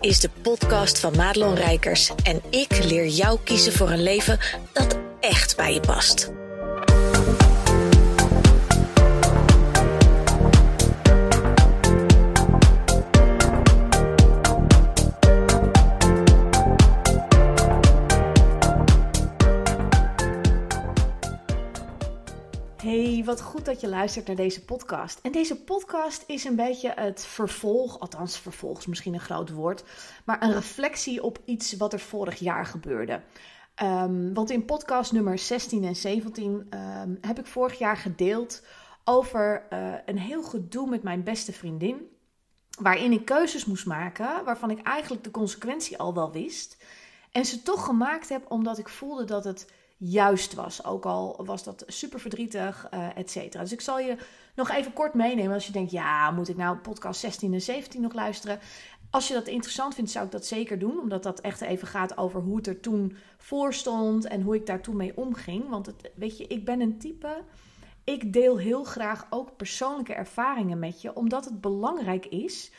is 0.00 0.20
de 0.20 0.30
podcast 0.42 0.98
van 0.98 1.16
Madelon 1.16 1.54
Rijkers 1.54 2.10
en 2.22 2.42
ik 2.50 2.84
leer 2.84 3.06
jou 3.06 3.38
kiezen 3.44 3.72
voor 3.72 3.90
een 3.90 4.02
leven 4.02 4.38
dat 4.72 4.98
echt 5.20 5.56
bij 5.56 5.74
je 5.74 5.80
past. 5.80 6.39
Wat 23.30 23.40
goed 23.40 23.64
dat 23.64 23.80
je 23.80 23.88
luistert 23.88 24.26
naar 24.26 24.36
deze 24.36 24.64
podcast. 24.64 25.18
En 25.22 25.32
deze 25.32 25.56
podcast 25.56 26.24
is 26.26 26.44
een 26.44 26.56
beetje 26.56 26.92
het 26.94 27.26
vervolg, 27.26 28.00
althans 28.00 28.38
vervolg 28.38 28.78
is 28.78 28.86
misschien 28.86 29.14
een 29.14 29.20
groot 29.20 29.50
woord, 29.50 29.84
maar 30.24 30.42
een 30.42 30.52
reflectie 30.52 31.22
op 31.22 31.38
iets 31.44 31.76
wat 31.76 31.92
er 31.92 32.00
vorig 32.00 32.38
jaar 32.38 32.66
gebeurde. 32.66 33.20
Um, 33.82 34.34
want 34.34 34.50
in 34.50 34.64
podcast 34.64 35.12
nummer 35.12 35.38
16 35.38 35.84
en 35.84 35.96
17 35.96 36.50
um, 36.50 37.18
heb 37.20 37.38
ik 37.38 37.46
vorig 37.46 37.78
jaar 37.78 37.96
gedeeld 37.96 38.62
over 39.04 39.66
uh, 39.72 39.94
een 40.06 40.18
heel 40.18 40.42
gedoe 40.42 40.88
met 40.88 41.02
mijn 41.02 41.22
beste 41.22 41.52
vriendin. 41.52 42.08
Waarin 42.80 43.12
ik 43.12 43.24
keuzes 43.24 43.64
moest 43.64 43.86
maken 43.86 44.44
waarvan 44.44 44.70
ik 44.70 44.82
eigenlijk 44.82 45.24
de 45.24 45.30
consequentie 45.30 45.98
al 45.98 46.14
wel 46.14 46.32
wist. 46.32 46.84
En 47.32 47.44
ze 47.44 47.62
toch 47.62 47.84
gemaakt 47.84 48.28
heb 48.28 48.50
omdat 48.50 48.78
ik 48.78 48.88
voelde 48.88 49.24
dat 49.24 49.44
het 49.44 49.66
juist 50.00 50.54
was. 50.54 50.84
Ook 50.84 51.04
al 51.06 51.40
was 51.44 51.64
dat 51.64 51.84
super 51.86 52.20
verdrietig, 52.20 52.88
uh, 52.94 53.16
et 53.16 53.30
cetera. 53.30 53.62
Dus 53.62 53.72
ik 53.72 53.80
zal 53.80 53.98
je 53.98 54.16
nog 54.54 54.70
even 54.70 54.92
kort 54.92 55.14
meenemen 55.14 55.52
als 55.52 55.66
je 55.66 55.72
denkt... 55.72 55.90
ja, 55.90 56.30
moet 56.30 56.48
ik 56.48 56.56
nou 56.56 56.76
podcast 56.76 57.20
16 57.20 57.52
en 57.52 57.60
17 57.60 58.00
nog 58.00 58.12
luisteren? 58.12 58.58
Als 59.10 59.28
je 59.28 59.34
dat 59.34 59.46
interessant 59.46 59.94
vindt, 59.94 60.10
zou 60.10 60.24
ik 60.24 60.30
dat 60.30 60.46
zeker 60.46 60.78
doen. 60.78 60.98
Omdat 60.98 61.22
dat 61.22 61.40
echt 61.40 61.60
even 61.60 61.88
gaat 61.88 62.16
over 62.18 62.40
hoe 62.40 62.56
het 62.56 62.66
er 62.66 62.80
toen 62.80 63.16
voor 63.38 63.74
stond... 63.74 64.24
en 64.24 64.42
hoe 64.42 64.54
ik 64.54 64.66
daar 64.66 64.80
toen 64.80 64.96
mee 64.96 65.16
omging. 65.16 65.68
Want 65.68 65.86
het, 65.86 66.10
weet 66.14 66.38
je, 66.38 66.46
ik 66.46 66.64
ben 66.64 66.80
een 66.80 66.98
type... 66.98 67.42
Ik 68.04 68.32
deel 68.32 68.58
heel 68.58 68.84
graag 68.84 69.26
ook 69.30 69.56
persoonlijke 69.56 70.14
ervaringen 70.14 70.78
met 70.78 71.02
je... 71.02 71.14
omdat 71.14 71.44
het 71.44 71.60
belangrijk 71.60 72.26
is 72.26 72.70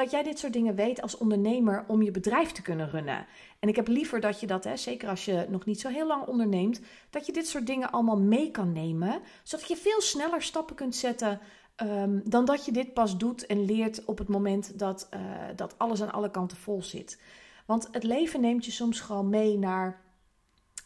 dat 0.00 0.10
jij 0.10 0.22
dit 0.22 0.38
soort 0.38 0.52
dingen 0.52 0.74
weet 0.74 1.02
als 1.02 1.16
ondernemer 1.16 1.84
om 1.86 2.02
je 2.02 2.10
bedrijf 2.10 2.52
te 2.52 2.62
kunnen 2.62 2.90
runnen. 2.90 3.26
En 3.58 3.68
ik 3.68 3.76
heb 3.76 3.88
liever 3.88 4.20
dat 4.20 4.40
je 4.40 4.46
dat, 4.46 4.64
hè, 4.64 4.76
zeker 4.76 5.08
als 5.08 5.24
je 5.24 5.46
nog 5.48 5.64
niet 5.64 5.80
zo 5.80 5.88
heel 5.88 6.06
lang 6.06 6.26
onderneemt, 6.26 6.80
dat 7.10 7.26
je 7.26 7.32
dit 7.32 7.48
soort 7.48 7.66
dingen 7.66 7.90
allemaal 7.90 8.18
mee 8.18 8.50
kan 8.50 8.72
nemen, 8.72 9.20
zodat 9.42 9.68
je 9.68 9.76
veel 9.76 10.00
sneller 10.00 10.42
stappen 10.42 10.76
kunt 10.76 10.96
zetten 10.96 11.40
um, 11.82 12.22
dan 12.24 12.44
dat 12.44 12.64
je 12.64 12.72
dit 12.72 12.92
pas 12.92 13.16
doet 13.16 13.46
en 13.46 13.64
leert 13.64 14.04
op 14.04 14.18
het 14.18 14.28
moment 14.28 14.78
dat, 14.78 15.08
uh, 15.14 15.20
dat 15.56 15.74
alles 15.78 16.02
aan 16.02 16.12
alle 16.12 16.30
kanten 16.30 16.56
vol 16.56 16.82
zit. 16.82 17.20
Want 17.66 17.88
het 17.92 18.02
leven 18.02 18.40
neemt 18.40 18.64
je 18.64 18.70
soms 18.70 19.00
gewoon 19.00 19.28
mee 19.28 19.58
naar 19.58 20.00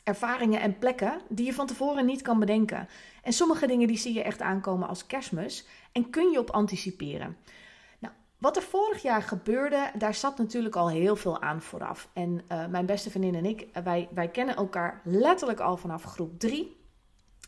ervaringen 0.05 0.61
en 0.61 0.79
plekken 0.79 1.21
die 1.29 1.47
je 1.47 1.55
van 1.55 1.67
tevoren 1.67 2.07
niet 2.07 2.23
kan 2.23 2.39
bedenken. 2.39 2.89
En 3.23 3.33
sommige 3.33 3.67
dingen 3.67 3.89
die 3.89 3.99
zie 3.99 4.15
je 4.15 4.23
echt 4.23 4.41
aankomen 4.41 4.89
als 4.89 5.07
kerstmis 5.07 5.67
en 5.93 6.11
kun 6.11 6.31
je 6.31 6.39
op 6.39 6.51
anticiperen. 6.51 7.37
Wat 8.39 8.57
er 8.57 8.63
vorig 8.63 9.03
jaar 9.03 9.23
gebeurde, 9.23 9.91
daar 9.99 10.15
zat 10.15 10.39
natuurlijk 10.39 10.77
al 10.77 10.91
heel 10.91 11.17
veel 11.17 11.41
aan 11.41 11.63
vooraf. 11.63 12.09
En 12.13 12.43
uh, 12.53 12.67
mijn 12.67 12.87
beste 12.87 13.11
vriendin 13.11 13.35
en 13.35 13.45
ik, 13.45 13.69
wij, 13.85 14.09
wij 14.15 14.29
kennen 14.29 14.57
elkaar 14.57 15.01
letterlijk 15.05 15.61
al 15.61 15.77
vanaf 15.77 16.03
groep 16.03 16.39
3. 16.39 16.77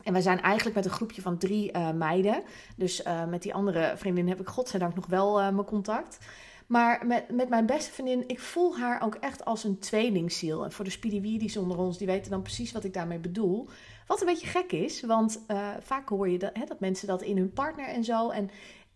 En 0.03 0.13
wij 0.13 0.23
zijn 0.23 0.41
eigenlijk 0.41 0.77
met 0.77 0.85
een 0.85 0.91
groepje 0.91 1.23
van 1.23 1.39
drie 1.39 1.73
uh, 1.73 1.91
meiden. 1.91 2.43
Dus 2.77 3.03
met 3.29 3.43
die 3.43 3.55
andere 3.55 3.93
vriendin 3.97 4.29
heb 4.29 4.41
ik 4.41 4.49
godzijdank 4.49 4.95
nog 4.95 5.07
wel 5.07 5.53
mijn 5.53 5.65
contact. 5.65 6.19
Maar 6.67 7.07
met, 7.07 7.31
met 7.31 7.49
mijn 7.49 7.67
beste 7.67 7.93
vriendin, 7.93 8.29
ik 8.29 8.41
voel 8.41 8.79
haar 8.79 9.03
ook 9.03 9.15
echt 9.15 9.45
als 9.45 9.65
een 9.65 9.79
tweelingziel. 9.79 10.65
En 10.65 10.73
voor 10.73 10.85
de 10.85 10.91
speediwiedies 10.91 11.57
onder 11.57 11.79
ons, 11.79 11.99
die 11.99 12.07
weten 12.07 12.31
dan 12.31 12.43
precies 12.43 12.73
wat 12.73 12.85
ik 12.85 12.95
daarmee 12.95 13.19
bedoel. 13.19 13.69
Wat 14.07 14.21
een 14.21 14.27
beetje 14.27 14.47
gek 14.47 14.73
is, 14.73 15.03
want 15.03 15.41
vaak 15.81 16.09
hoor 16.09 16.29
je 16.29 16.39
dat, 16.39 16.51
hè, 16.53 16.65
dat 16.65 16.81
mensen 16.81 17.07
dat 17.07 17.23
in 17.23 17.37
hun 17.37 17.53
partner 17.53 17.87
en 17.87 18.05
zo. 18.05 18.31
En 18.31 18.51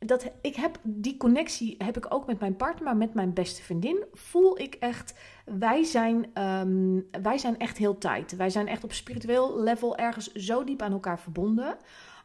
dat, 0.06 0.31
ik 0.41 0.56
heb 0.56 0.78
die 0.83 1.16
connectie 1.16 1.75
heb 1.78 1.97
ik 1.97 2.15
ook 2.15 2.27
met 2.27 2.41
mijn 2.41 2.56
partner, 2.56 2.84
maar 2.84 2.97
met 2.97 3.15
mijn 3.15 3.33
beste 3.33 3.62
vriendin 3.62 4.05
voel 4.12 4.59
ik 4.59 4.75
echt, 4.75 5.15
wij 5.44 5.84
zijn, 5.84 6.43
um, 6.43 7.09
wij 7.22 7.38
zijn 7.38 7.59
echt 7.59 7.77
heel 7.77 7.99
tight. 7.99 8.37
Wij 8.37 8.50
zijn 8.50 8.69
echt 8.69 8.84
op 8.84 8.93
spiritueel 8.93 9.60
level 9.60 9.97
ergens 9.97 10.33
zo 10.33 10.65
diep 10.65 10.83
aan 10.83 10.93
elkaar 10.93 11.21
verbonden. 11.21 11.77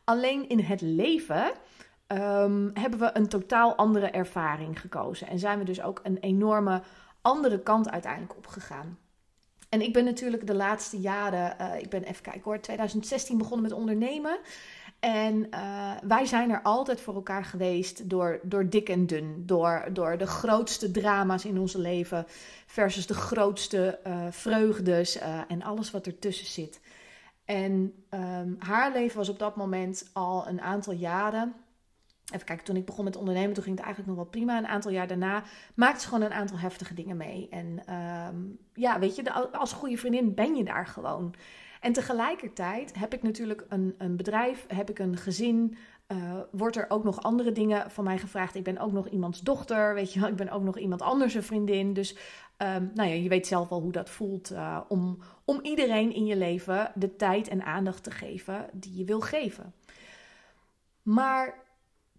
Alleen 0.04 0.50
in 0.50 0.60
het 0.60 0.82
leven 0.82 1.52
um, 2.08 2.72
hebben 2.74 3.00
we 3.00 3.10
een 3.14 3.28
totaal 3.28 3.76
andere 3.76 4.10
ervaring 4.10 4.80
gekozen. 4.80 5.28
En 5.28 5.40
zijn 5.40 5.60
we 5.60 5.66
dus 5.66 5.82
ook 5.82 6.00
een 6.04 6.18
enorme 6.18 6.82
andere 7.22 7.60
kant 7.60 7.90
uiteindelijk 7.90 8.38
opgegaan. 8.38 8.98
En 9.70 9.82
ik 9.82 9.94
ben 9.94 10.06
natuurlijk 10.06 10.48
de 10.48 10.56
laatste 10.56 11.00
jaren, 11.00 11.56
uh, 11.62 11.80
ik 11.80 11.90
ben 11.90 12.04
even 12.04 12.24
kijken 12.24 12.42
hoor, 12.44 12.60
2016 12.60 13.38
begonnen 13.38 13.62
met 13.62 13.78
ondernemen. 13.78 14.38
En 15.00 15.48
uh, 15.54 15.92
wij 16.08 16.26
zijn 16.26 16.50
er 16.50 16.62
altijd 16.62 17.02
voor 17.02 17.16
elkaar 17.16 17.46
geweest 17.46 18.10
door, 18.10 18.40
door 18.44 18.70
dik 18.70 18.90
en 18.90 19.08
dun. 19.08 19.44
Door, 19.46 19.86
door 19.94 20.18
de 20.18 20.28
grootste 20.28 20.92
drama's 20.92 21.46
in 21.46 21.60
ons 21.60 21.74
leven 21.74 22.26
versus 22.66 23.08
de 23.08 23.14
grootste 23.14 24.00
uh, 24.08 24.26
vreugdes 24.30 25.18
uh, 25.18 25.40
en 25.48 25.64
alles 25.64 25.92
wat 25.92 26.06
ertussen 26.08 26.48
zit. 26.48 26.82
En 27.46 27.94
um, 28.10 28.56
haar 28.60 28.92
leven 28.92 29.18
was 29.18 29.30
op 29.30 29.40
dat 29.40 29.56
moment 29.56 30.10
al 30.14 30.48
een 30.48 30.62
aantal 30.62 30.94
jaren. 30.94 31.54
Even 32.34 32.46
kijken, 32.46 32.66
toen 32.66 32.76
ik 32.76 32.86
begon 32.86 33.04
met 33.04 33.16
ondernemen, 33.16 33.54
toen 33.54 33.64
ging 33.64 33.76
het 33.76 33.86
eigenlijk 33.86 34.16
nog 34.16 34.24
wel 34.24 34.34
prima. 34.34 34.58
Een 34.58 34.68
aantal 34.68 34.92
jaar 34.92 35.08
daarna 35.08 35.44
maakte 35.76 36.02
ze 36.02 36.08
gewoon 36.08 36.24
een 36.24 36.34
aantal 36.34 36.58
heftige 36.58 36.94
dingen 36.94 37.18
mee. 37.18 37.48
En 37.50 37.94
um, 38.28 38.58
ja, 38.74 39.00
weet 39.00 39.16
je, 39.16 39.32
als 39.52 39.74
goede 39.74 39.98
vriendin 39.98 40.34
ben 40.34 40.56
je 40.56 40.64
daar 40.64 40.88
gewoon. 40.88 41.36
En 41.86 41.94
tegelijkertijd 41.94 42.96
heb 42.96 43.14
ik 43.14 43.24
natuurlijk 43.24 43.66
een, 43.70 43.96
een 43.98 44.16
bedrijf, 44.16 44.66
heb 44.68 44.90
ik 44.90 45.00
een 45.00 45.18
gezin. 45.18 45.78
Uh, 46.08 46.40
wordt 46.52 46.76
er 46.76 46.86
ook 46.90 47.04
nog 47.04 47.22
andere 47.22 47.52
dingen 47.52 47.92
van 47.92 48.04
mij 48.04 48.18
gevraagd? 48.18 48.56
Ik 48.56 48.64
ben 48.64 48.78
ook 48.78 48.92
nog 48.92 49.08
iemands 49.08 49.42
dochter, 49.42 49.94
weet 49.94 50.14
je 50.14 50.20
wel. 50.20 50.30
Ik 50.30 50.36
ben 50.36 50.50
ook 50.50 50.64
nog 50.64 50.78
iemand 50.78 51.02
anders 51.02 51.34
een 51.34 51.44
vriendin. 51.44 51.94
Dus 51.94 52.12
um, 52.58 52.92
nou 52.94 53.10
ja, 53.10 53.16
je 53.16 53.30
weet 53.30 53.48
zelf 53.48 53.70
al 53.70 53.82
hoe 53.82 53.92
dat 53.92 54.10
voelt 54.10 54.52
uh, 54.52 54.82
om, 54.88 55.20
om 55.44 55.60
iedereen 55.62 56.14
in 56.14 56.26
je 56.26 56.36
leven 56.36 56.92
de 56.96 57.16
tijd 57.16 57.48
en 57.48 57.64
aandacht 57.64 58.04
te 58.04 58.12
geven 58.12 58.70
die 58.74 58.98
je 58.98 59.06
wil 59.06 59.22
geven. 59.22 59.74
Maar 61.02 61.64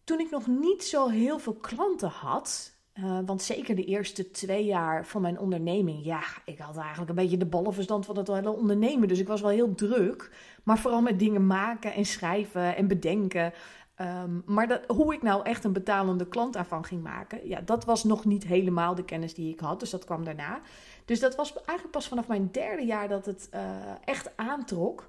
toen 0.05 0.21
ik 0.21 0.31
nog 0.31 0.47
niet 0.47 0.85
zo 0.85 1.09
heel 1.09 1.39
veel 1.39 1.57
klanten 1.57 2.11
had, 2.11 2.76
uh, 2.99 3.19
want 3.27 3.43
zeker 3.43 3.75
de 3.75 3.85
eerste 3.85 4.31
twee 4.31 4.65
jaar 4.65 5.07
van 5.07 5.23
mijn 5.23 5.39
onderneming, 5.39 6.05
ja, 6.05 6.23
ik 6.45 6.59
had 6.59 6.77
eigenlijk 6.77 7.09
een 7.09 7.17
beetje 7.17 7.37
de 7.37 7.47
ballenverstand 7.47 8.07
van 8.07 8.17
het 8.17 8.29
hele 8.29 8.51
ondernemen. 8.51 9.09
Dus 9.09 9.19
ik 9.19 9.29
was 9.29 9.41
wel 9.41 9.51
heel 9.51 9.75
druk, 9.75 10.31
maar 10.63 10.79
vooral 10.79 11.03
met 11.03 11.19
dingen 11.19 11.47
maken 11.47 11.95
en 11.95 12.05
schrijven 12.05 12.77
en 12.77 12.89
bedenken. 12.89 13.53
Um, 14.01 14.43
maar 14.47 14.69
dat, 14.69 14.81
hoe 14.87 15.15
ik 15.15 15.23
nou 15.23 15.45
echt 15.45 15.65
een 15.65 15.73
betalende 15.73 16.27
klant 16.27 16.53
daarvan 16.53 16.85
ging 16.85 17.03
maken, 17.03 17.49
ja, 17.49 17.61
dat 17.61 17.85
was 17.85 18.05
nog 18.05 18.25
niet 18.25 18.45
helemaal 18.45 18.95
de 18.95 19.05
kennis 19.05 19.35
die 19.35 19.53
ik 19.53 19.61
had. 19.61 19.81
Dus 19.81 19.91
dat 19.91 20.05
kwam 20.05 20.25
daarna. 20.25 20.61
Dus 21.05 21.21
dat 21.21 21.37
was 21.37 21.55
eigenlijk 21.55 21.91
pas 21.91 22.09
vanaf 22.09 22.29
mijn 22.29 22.49
derde 22.53 22.85
jaar 22.85 23.09
dat 23.09 23.27
het 23.27 23.49
uh, 23.55 23.61
echt 24.05 24.37
aantrok. 24.37 25.09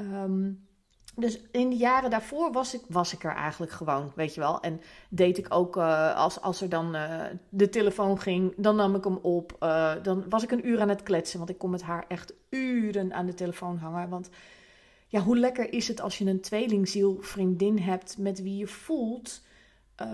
Um, 0.00 0.68
dus 1.20 1.40
in 1.50 1.70
de 1.70 1.76
jaren 1.76 2.10
daarvoor 2.10 2.52
was 2.52 2.74
ik, 2.74 2.82
was 2.88 3.12
ik 3.12 3.24
er 3.24 3.34
eigenlijk 3.34 3.72
gewoon, 3.72 4.12
weet 4.14 4.34
je 4.34 4.40
wel. 4.40 4.60
En 4.60 4.80
deed 5.08 5.38
ik 5.38 5.46
ook, 5.54 5.76
uh, 5.76 6.16
als, 6.16 6.40
als 6.40 6.60
er 6.60 6.68
dan 6.68 6.94
uh, 6.96 7.22
de 7.48 7.68
telefoon 7.68 8.20
ging, 8.20 8.54
dan 8.56 8.76
nam 8.76 8.94
ik 8.94 9.04
hem 9.04 9.18
op. 9.22 9.56
Uh, 9.60 9.92
dan 10.02 10.24
was 10.28 10.42
ik 10.42 10.50
een 10.50 10.68
uur 10.68 10.80
aan 10.80 10.88
het 10.88 11.02
kletsen, 11.02 11.38
want 11.38 11.50
ik 11.50 11.58
kon 11.58 11.70
met 11.70 11.82
haar 11.82 12.04
echt 12.08 12.32
uren 12.48 13.12
aan 13.12 13.26
de 13.26 13.34
telefoon 13.34 13.76
hangen. 13.76 14.08
Want 14.08 14.28
ja, 15.08 15.20
hoe 15.20 15.38
lekker 15.38 15.72
is 15.72 15.88
het 15.88 16.00
als 16.00 16.18
je 16.18 16.26
een 16.26 16.40
tweelingziel 16.40 17.16
vriendin 17.20 17.78
hebt 17.78 18.18
met 18.18 18.42
wie 18.42 18.56
je 18.56 18.66
voelt 18.66 19.42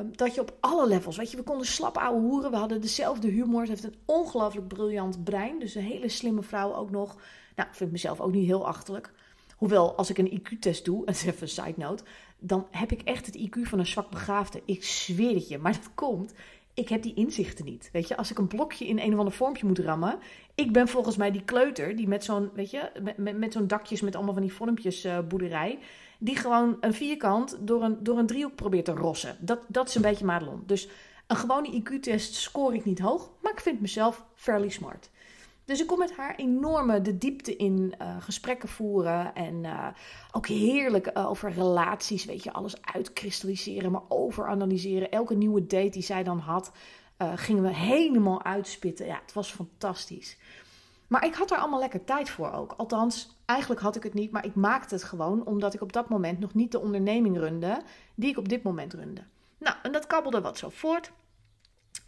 dat 0.04 0.34
je 0.34 0.40
op 0.40 0.56
alle 0.60 0.86
levels, 0.86 1.16
weet 1.16 1.30
je, 1.30 1.36
we 1.36 1.42
konden 1.42 1.66
slap 1.66 1.96
ouwe 1.96 2.20
hoeren. 2.20 2.50
We 2.50 2.56
hadden 2.56 2.80
dezelfde 2.80 3.28
humor. 3.28 3.64
Ze 3.64 3.70
heeft 3.70 3.84
een 3.84 3.98
ongelooflijk 4.04 4.68
briljant 4.68 5.24
brein. 5.24 5.58
Dus 5.58 5.74
een 5.74 5.82
hele 5.82 6.08
slimme 6.08 6.42
vrouw 6.42 6.74
ook 6.74 6.90
nog. 6.90 7.16
Nou, 7.56 7.68
ik 7.68 7.74
vind 7.74 7.92
mezelf 7.92 8.20
ook 8.20 8.32
niet 8.32 8.46
heel 8.46 8.66
achterlijk. 8.66 9.12
Hoewel, 9.56 9.96
als 9.96 10.10
ik 10.10 10.18
een 10.18 10.40
IQ-test 10.40 10.84
doe, 10.84 11.04
dat 11.06 11.14
is 11.14 11.24
even 11.24 11.42
een 11.42 11.48
side 11.48 11.74
note, 11.76 12.04
dan 12.38 12.66
heb 12.70 12.92
ik 12.92 13.02
echt 13.02 13.26
het 13.26 13.38
IQ 13.38 13.60
van 13.62 13.78
een 13.78 13.86
zwak 13.86 14.10
begaafde. 14.10 14.62
Ik 14.64 14.84
zweer 14.84 15.34
het 15.34 15.48
je. 15.48 15.58
Maar 15.58 15.72
dat 15.72 15.94
komt, 15.94 16.34
ik 16.74 16.88
heb 16.88 17.02
die 17.02 17.14
inzichten 17.14 17.64
niet. 17.64 17.88
Weet 17.92 18.08
je, 18.08 18.16
als 18.16 18.30
ik 18.30 18.38
een 18.38 18.46
blokje 18.46 18.86
in 18.86 18.98
een 18.98 19.12
of 19.12 19.18
ander 19.18 19.34
vormpje 19.34 19.66
moet 19.66 19.78
rammen, 19.78 20.18
ik 20.54 20.72
ben 20.72 20.88
volgens 20.88 21.16
mij 21.16 21.30
die 21.30 21.44
kleuter 21.44 21.96
die 21.96 22.08
met 22.08 22.24
zo'n, 22.24 22.50
weet 22.54 22.70
je, 22.70 22.90
met, 23.02 23.16
met, 23.16 23.38
met 23.38 23.52
zo'n 23.52 23.66
dakjes 23.66 24.00
met 24.00 24.14
allemaal 24.14 24.34
van 24.34 24.42
die 24.42 24.52
vormpjes 24.52 25.04
uh, 25.04 25.18
boerderij, 25.28 25.78
die 26.18 26.36
gewoon 26.36 26.76
een 26.80 26.94
vierkant 26.94 27.58
door 27.60 27.82
een, 27.82 27.96
door 28.02 28.18
een 28.18 28.26
driehoek 28.26 28.54
probeert 28.54 28.84
te 28.84 28.92
rossen. 28.92 29.36
Dat, 29.40 29.60
dat 29.68 29.88
is 29.88 29.94
een 29.94 30.02
beetje 30.02 30.24
Madelon. 30.24 30.62
Dus 30.66 30.88
een 31.26 31.36
gewone 31.36 31.82
IQ-test 31.82 32.34
scoor 32.34 32.74
ik 32.74 32.84
niet 32.84 32.98
hoog, 32.98 33.30
maar 33.42 33.52
ik 33.52 33.60
vind 33.60 33.80
mezelf 33.80 34.24
fairly 34.34 34.68
smart. 34.68 35.10
Dus 35.66 35.80
ik 35.80 35.86
kon 35.86 35.98
met 35.98 36.16
haar 36.16 36.34
enorme 36.34 37.00
de 37.00 37.18
diepte 37.18 37.56
in 37.56 37.94
uh, 38.00 38.16
gesprekken 38.20 38.68
voeren. 38.68 39.34
En 39.34 39.64
uh, 39.64 39.86
ook 40.32 40.46
heerlijk 40.46 41.10
uh, 41.16 41.30
over 41.30 41.52
relaties, 41.52 42.24
weet 42.24 42.42
je, 42.42 42.52
alles 42.52 42.82
uitkristalliseren, 42.82 43.90
maar 43.90 44.02
overanalyseren. 44.08 45.10
Elke 45.10 45.34
nieuwe 45.34 45.66
date 45.66 45.88
die 45.88 46.02
zij 46.02 46.22
dan 46.22 46.38
had. 46.38 46.72
Gingen 47.34 47.62
we 47.62 47.74
helemaal 47.74 48.42
uitspitten. 48.42 49.06
Ja, 49.06 49.18
het 49.22 49.32
was 49.32 49.52
fantastisch. 49.52 50.38
Maar 51.06 51.24
ik 51.24 51.34
had 51.34 51.50
er 51.50 51.56
allemaal 51.56 51.80
lekker 51.80 52.04
tijd 52.04 52.30
voor 52.30 52.52
ook. 52.52 52.74
Althans, 52.76 53.36
eigenlijk 53.44 53.80
had 53.80 53.96
ik 53.96 54.02
het 54.02 54.14
niet, 54.14 54.30
maar 54.30 54.44
ik 54.44 54.54
maakte 54.54 54.94
het 54.94 55.04
gewoon 55.04 55.46
omdat 55.46 55.74
ik 55.74 55.80
op 55.80 55.92
dat 55.92 56.08
moment 56.08 56.38
nog 56.38 56.54
niet 56.54 56.72
de 56.72 56.80
onderneming 56.80 57.38
runde 57.38 57.82
die 58.14 58.30
ik 58.30 58.38
op 58.38 58.48
dit 58.48 58.62
moment 58.62 58.92
runde. 58.92 59.22
Nou, 59.58 59.76
en 59.82 59.92
dat 59.92 60.06
kabbelde 60.06 60.40
wat 60.40 60.58
zo 60.58 60.68
voort. 60.68 61.12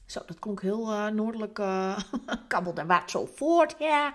Zo, 0.08 0.20
dat 0.26 0.38
klonk 0.38 0.62
heel 0.62 0.92
uh, 0.92 1.06
noordelijk. 1.06 1.58
Uh, 1.58 1.98
kabbelde 2.48 2.86
wat 2.86 3.10
zo 3.10 3.26
voort, 3.34 3.74
ja. 3.78 4.14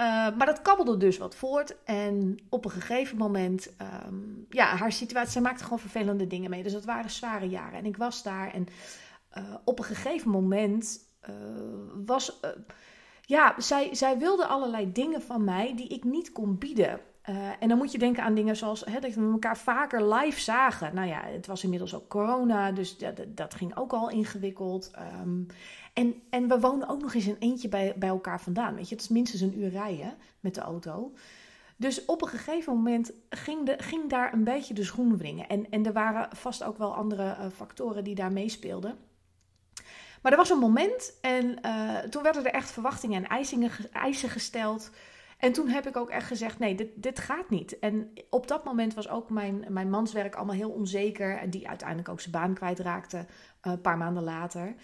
Uh, 0.00 0.36
maar 0.36 0.46
dat 0.46 0.62
kabbelde 0.62 0.96
dus 0.96 1.18
wat 1.18 1.34
voort. 1.34 1.84
En 1.84 2.38
op 2.48 2.64
een 2.64 2.70
gegeven 2.70 3.16
moment, 3.16 3.74
um, 4.06 4.46
ja, 4.48 4.76
haar 4.76 4.92
situatie, 4.92 5.32
zij 5.32 5.40
maakte 5.40 5.62
gewoon 5.62 5.78
vervelende 5.78 6.26
dingen 6.26 6.50
mee. 6.50 6.62
Dus 6.62 6.72
dat 6.72 6.84
waren 6.84 7.10
zware 7.10 7.48
jaren. 7.48 7.78
En 7.78 7.86
ik 7.86 7.96
was 7.96 8.22
daar. 8.22 8.52
En 8.52 8.66
op 9.64 9.78
een 9.78 9.84
gegeven 9.84 10.30
moment 10.30 11.00
was 12.06 12.40
ja, 13.28 13.54
zij, 13.58 13.94
zij 13.94 14.18
wilde 14.18 14.46
allerlei 14.46 14.92
dingen 14.92 15.22
van 15.22 15.44
mij 15.44 15.76
die 15.76 15.88
ik 15.88 16.04
niet 16.04 16.32
kon 16.32 16.58
bieden. 16.58 17.00
Uh, 17.28 17.34
en 17.60 17.68
dan 17.68 17.78
moet 17.78 17.92
je 17.92 17.98
denken 17.98 18.22
aan 18.22 18.34
dingen 18.34 18.56
zoals 18.56 18.84
hè, 18.84 19.00
dat 19.00 19.14
we 19.14 19.30
elkaar 19.32 19.58
vaker 19.58 20.14
live 20.14 20.40
zagen. 20.40 20.94
Nou 20.94 21.08
ja, 21.08 21.22
het 21.24 21.46
was 21.46 21.62
inmiddels 21.64 21.94
ook 21.94 22.08
corona, 22.08 22.72
dus 22.72 22.98
dat, 22.98 23.20
dat 23.28 23.54
ging 23.54 23.76
ook 23.76 23.92
al 23.92 24.10
ingewikkeld. 24.10 24.90
Um, 25.22 25.46
en, 25.92 26.14
en 26.30 26.48
we 26.48 26.60
woonden 26.60 26.88
ook 26.88 27.00
nog 27.00 27.14
eens 27.14 27.26
een 27.26 27.36
eentje 27.38 27.68
bij, 27.68 27.94
bij 27.96 28.08
elkaar 28.08 28.40
vandaan. 28.40 28.74
Weet 28.74 28.88
je, 28.88 28.94
het 28.94 29.04
is 29.04 29.08
minstens 29.08 29.42
een 29.42 29.58
uur 29.58 29.68
rijden 29.68 30.14
met 30.40 30.54
de 30.54 30.60
auto. 30.60 31.12
Dus 31.76 32.04
op 32.04 32.22
een 32.22 32.28
gegeven 32.28 32.72
moment 32.72 33.12
ging, 33.30 33.66
de, 33.66 33.74
ging 33.78 34.10
daar 34.10 34.32
een 34.32 34.44
beetje 34.44 34.74
de 34.74 34.84
schoen 34.84 35.16
wringen. 35.16 35.48
En, 35.48 35.70
en 35.70 35.86
er 35.86 35.92
waren 35.92 36.36
vast 36.36 36.62
ook 36.62 36.78
wel 36.78 36.94
andere 36.94 37.24
uh, 37.24 37.46
factoren 37.54 38.04
die 38.04 38.14
daar 38.14 38.32
meespeelden. 38.32 38.96
Maar 40.22 40.32
er 40.32 40.38
was 40.38 40.50
een 40.50 40.58
moment 40.58 41.18
en 41.20 41.58
uh, 41.64 41.98
toen 41.98 42.22
werden 42.22 42.44
er 42.44 42.52
echt 42.52 42.70
verwachtingen 42.70 43.24
en 43.24 43.70
eisen 43.92 44.28
gesteld. 44.28 44.90
En 45.38 45.52
toen 45.52 45.68
heb 45.68 45.86
ik 45.86 45.96
ook 45.96 46.10
echt 46.10 46.26
gezegd: 46.26 46.58
nee, 46.58 46.74
dit, 46.74 46.88
dit 46.94 47.18
gaat 47.18 47.50
niet. 47.50 47.78
En 47.78 48.12
op 48.30 48.48
dat 48.48 48.64
moment 48.64 48.94
was 48.94 49.08
ook 49.08 49.30
mijn, 49.30 49.64
mijn 49.68 49.90
manswerk 49.90 50.34
allemaal 50.34 50.54
heel 50.54 50.70
onzeker. 50.70 51.36
En 51.36 51.50
die 51.50 51.68
uiteindelijk 51.68 52.08
ook 52.08 52.20
zijn 52.20 52.32
baan 52.32 52.54
kwijtraakte 52.54 53.16
uh, 53.16 53.24
een 53.60 53.80
paar 53.80 53.98
maanden 53.98 54.22
later. 54.22 54.74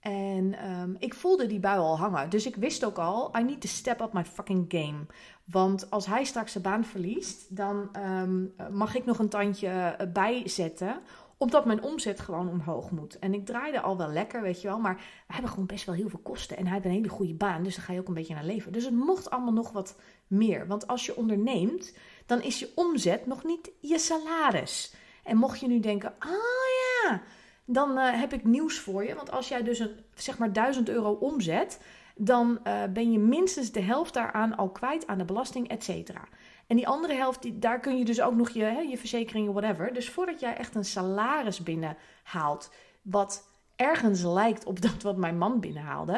En 0.00 0.70
um, 0.70 0.96
ik 0.98 1.14
voelde 1.14 1.46
die 1.46 1.60
bui 1.60 1.78
al 1.78 1.98
hangen. 1.98 2.30
Dus 2.30 2.46
ik 2.46 2.56
wist 2.56 2.84
ook 2.84 2.98
al: 2.98 3.38
I 3.38 3.42
need 3.42 3.60
to 3.60 3.68
step 3.68 4.00
up 4.00 4.12
my 4.12 4.24
fucking 4.24 4.64
game. 4.68 5.06
Want 5.44 5.90
als 5.90 6.06
hij 6.06 6.24
straks 6.24 6.52
zijn 6.52 6.64
baan 6.64 6.84
verliest, 6.84 7.56
dan 7.56 7.88
um, 7.96 8.54
mag 8.70 8.94
ik 8.94 9.04
nog 9.04 9.18
een 9.18 9.28
tandje 9.28 9.68
eh, 9.68 10.12
bijzetten 10.12 11.00
omdat 11.44 11.64
mijn 11.64 11.82
omzet 11.82 12.20
gewoon 12.20 12.48
omhoog 12.48 12.90
moet. 12.90 13.18
En 13.18 13.34
ik 13.34 13.46
draaide 13.46 13.80
al 13.80 13.96
wel 13.96 14.08
lekker, 14.08 14.42
weet 14.42 14.60
je 14.60 14.68
wel. 14.68 14.78
Maar 14.78 14.94
we 15.26 15.32
hebben 15.32 15.50
gewoon 15.50 15.66
best 15.66 15.84
wel 15.84 15.94
heel 15.94 16.08
veel 16.08 16.20
kosten. 16.22 16.56
En 16.56 16.64
hij 16.64 16.72
heeft 16.72 16.84
een 16.84 16.90
hele 16.90 17.08
goede 17.08 17.34
baan. 17.34 17.62
Dus 17.62 17.74
dan 17.74 17.84
ga 17.84 17.92
je 17.92 18.00
ook 18.00 18.08
een 18.08 18.14
beetje 18.14 18.34
naar 18.34 18.44
leven. 18.44 18.72
Dus 18.72 18.84
het 18.84 18.94
mocht 18.94 19.30
allemaal 19.30 19.52
nog 19.52 19.72
wat 19.72 19.98
meer. 20.26 20.66
Want 20.66 20.86
als 20.86 21.06
je 21.06 21.16
onderneemt, 21.16 21.96
dan 22.26 22.42
is 22.42 22.58
je 22.58 22.72
omzet 22.74 23.26
nog 23.26 23.44
niet 23.44 23.70
je 23.80 23.98
salaris. 23.98 24.94
En 25.24 25.36
mocht 25.36 25.60
je 25.60 25.66
nu 25.66 25.80
denken, 25.80 26.14
oh 26.18 27.02
ja, 27.02 27.22
dan 27.64 27.98
uh, 27.98 28.20
heb 28.20 28.32
ik 28.32 28.44
nieuws 28.44 28.78
voor 28.78 29.04
je. 29.04 29.14
Want 29.14 29.30
als 29.30 29.48
jij 29.48 29.62
dus 29.62 29.78
een, 29.78 29.90
zeg 30.14 30.38
maar 30.38 30.52
1000 30.52 30.88
euro 30.88 31.12
omzet, 31.12 31.80
dan 32.16 32.58
uh, 32.66 32.82
ben 32.92 33.12
je 33.12 33.18
minstens 33.18 33.72
de 33.72 33.82
helft 33.82 34.14
daaraan 34.14 34.56
al 34.56 34.70
kwijt 34.70 35.06
aan 35.06 35.18
de 35.18 35.24
belasting, 35.24 35.68
et 35.68 35.84
cetera. 35.84 36.28
En 36.66 36.76
die 36.76 36.88
andere 36.88 37.14
helft, 37.14 37.60
daar 37.60 37.80
kun 37.80 37.98
je 37.98 38.04
dus 38.04 38.20
ook 38.20 38.34
nog 38.34 38.50
je, 38.50 38.62
hè, 38.62 38.80
je 38.80 38.98
verzekeringen, 38.98 39.52
whatever. 39.52 39.92
Dus 39.92 40.10
voordat 40.10 40.40
jij 40.40 40.56
echt 40.56 40.74
een 40.74 40.84
salaris 40.84 41.62
binnenhaalt, 41.62 42.70
wat 43.02 43.48
ergens 43.76 44.22
lijkt 44.22 44.64
op 44.64 44.80
dat 44.82 45.02
wat 45.02 45.16
mijn 45.16 45.38
man 45.38 45.60
binnenhaalde, 45.60 46.12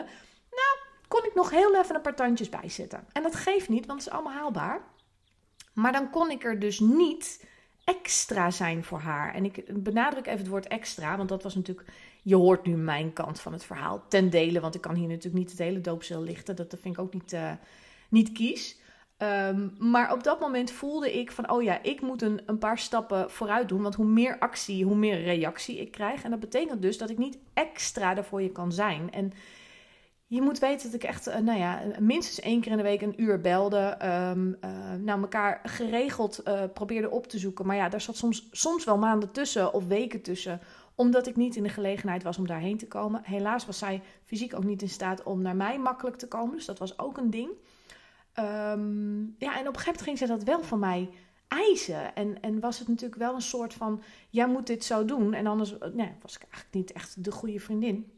nou, 0.50 0.78
kon 1.08 1.24
ik 1.24 1.34
nog 1.34 1.50
heel 1.50 1.76
even 1.76 1.94
een 1.94 2.02
paar 2.02 2.16
tandjes 2.16 2.48
bijzetten. 2.48 3.06
En 3.12 3.22
dat 3.22 3.34
geeft 3.34 3.68
niet, 3.68 3.86
want 3.86 3.98
het 3.98 4.08
is 4.08 4.14
allemaal 4.14 4.38
haalbaar. 4.38 4.80
Maar 5.72 5.92
dan 5.92 6.10
kon 6.10 6.30
ik 6.30 6.44
er 6.44 6.58
dus 6.58 6.80
niet 6.80 7.46
extra 7.84 8.50
zijn 8.50 8.84
voor 8.84 8.98
haar. 8.98 9.34
En 9.34 9.44
ik 9.44 9.82
benadruk 9.82 10.26
even 10.26 10.38
het 10.38 10.48
woord 10.48 10.66
extra, 10.66 11.16
want 11.16 11.28
dat 11.28 11.42
was 11.42 11.54
natuurlijk. 11.54 11.88
Je 12.22 12.36
hoort 12.36 12.66
nu 12.66 12.76
mijn 12.76 13.12
kant 13.12 13.40
van 13.40 13.52
het 13.52 13.64
verhaal 13.64 14.04
ten 14.08 14.30
dele, 14.30 14.60
want 14.60 14.74
ik 14.74 14.80
kan 14.80 14.94
hier 14.94 15.08
natuurlijk 15.08 15.34
niet 15.34 15.50
het 15.50 15.58
hele 15.58 15.80
doopsel 15.80 16.22
lichten. 16.22 16.56
Dat, 16.56 16.70
dat 16.70 16.80
vind 16.80 16.94
ik 16.94 17.00
ook 17.00 17.14
niet, 17.14 17.32
uh, 17.32 17.52
niet 18.08 18.32
kies. 18.32 18.78
Um, 19.22 19.74
maar 19.78 20.12
op 20.12 20.22
dat 20.22 20.40
moment 20.40 20.70
voelde 20.70 21.18
ik 21.18 21.32
van, 21.32 21.50
oh 21.50 21.62
ja, 21.62 21.82
ik 21.82 22.00
moet 22.00 22.22
een, 22.22 22.40
een 22.46 22.58
paar 22.58 22.78
stappen 22.78 23.30
vooruit 23.30 23.68
doen. 23.68 23.82
Want 23.82 23.94
hoe 23.94 24.06
meer 24.06 24.38
actie, 24.38 24.84
hoe 24.84 24.96
meer 24.96 25.22
reactie 25.22 25.80
ik 25.80 25.90
krijg. 25.90 26.22
En 26.22 26.30
dat 26.30 26.40
betekent 26.40 26.82
dus 26.82 26.98
dat 26.98 27.10
ik 27.10 27.18
niet 27.18 27.38
extra 27.54 28.16
er 28.16 28.24
voor 28.24 28.42
je 28.42 28.52
kan 28.52 28.72
zijn. 28.72 29.12
En 29.12 29.32
je 30.26 30.42
moet 30.42 30.58
weten 30.58 30.90
dat 30.90 31.02
ik 31.02 31.08
echt, 31.08 31.28
uh, 31.28 31.36
nou 31.36 31.58
ja, 31.58 31.82
minstens 31.98 32.40
één 32.40 32.60
keer 32.60 32.70
in 32.70 32.76
de 32.76 32.82
week 32.82 33.02
een 33.02 33.22
uur 33.22 33.40
belde. 33.40 33.96
Um, 34.34 34.58
nou, 35.04 35.20
elkaar 35.20 35.60
geregeld 35.62 36.40
uh, 36.44 36.62
probeerde 36.74 37.10
op 37.10 37.26
te 37.26 37.38
zoeken. 37.38 37.66
Maar 37.66 37.76
ja, 37.76 37.88
daar 37.88 38.00
zat 38.00 38.16
soms, 38.16 38.48
soms 38.50 38.84
wel 38.84 38.98
maanden 38.98 39.30
tussen 39.30 39.72
of 39.72 39.86
weken 39.86 40.22
tussen. 40.22 40.60
Omdat 40.94 41.26
ik 41.26 41.36
niet 41.36 41.56
in 41.56 41.62
de 41.62 41.68
gelegenheid 41.68 42.22
was 42.22 42.38
om 42.38 42.46
daarheen 42.46 42.78
te 42.78 42.88
komen. 42.88 43.20
Helaas 43.24 43.66
was 43.66 43.78
zij 43.78 44.02
fysiek 44.24 44.54
ook 44.54 44.64
niet 44.64 44.82
in 44.82 44.88
staat 44.88 45.22
om 45.22 45.42
naar 45.42 45.56
mij 45.56 45.78
makkelijk 45.78 46.16
te 46.16 46.28
komen. 46.28 46.56
Dus 46.56 46.66
dat 46.66 46.78
was 46.78 46.98
ook 46.98 47.16
een 47.16 47.30
ding. 47.30 47.50
Um, 48.38 49.34
ja, 49.38 49.58
en 49.58 49.68
op 49.68 49.74
een 49.74 49.80
gegeven 49.80 49.84
moment 49.84 50.02
ging 50.02 50.18
ze 50.18 50.26
dat 50.26 50.42
wel 50.42 50.62
van 50.62 50.78
mij 50.78 51.10
eisen. 51.48 52.14
En, 52.14 52.40
en 52.40 52.60
was 52.60 52.78
het 52.78 52.88
natuurlijk 52.88 53.20
wel 53.20 53.34
een 53.34 53.42
soort 53.42 53.74
van: 53.74 54.02
jij 54.30 54.48
moet 54.48 54.66
dit 54.66 54.84
zo 54.84 55.04
doen. 55.04 55.34
En 55.34 55.46
anders 55.46 55.74
nee, 55.92 56.12
was 56.22 56.34
ik 56.34 56.42
eigenlijk 56.42 56.74
niet 56.74 56.92
echt 56.92 57.24
de 57.24 57.30
goede 57.30 57.60
vriendin. 57.60 58.12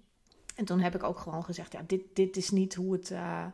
En 0.56 0.64
toen 0.64 0.80
heb 0.80 0.94
ik 0.94 1.02
ook 1.02 1.18
gewoon 1.18 1.44
gezegd: 1.44 1.72
ja, 1.72 1.82
dit, 1.86 2.02
dit 2.12 2.36
is 2.36 2.50
niet 2.50 2.74
hoe 2.74 2.92
het, 2.92 3.10
uh, 3.10 3.46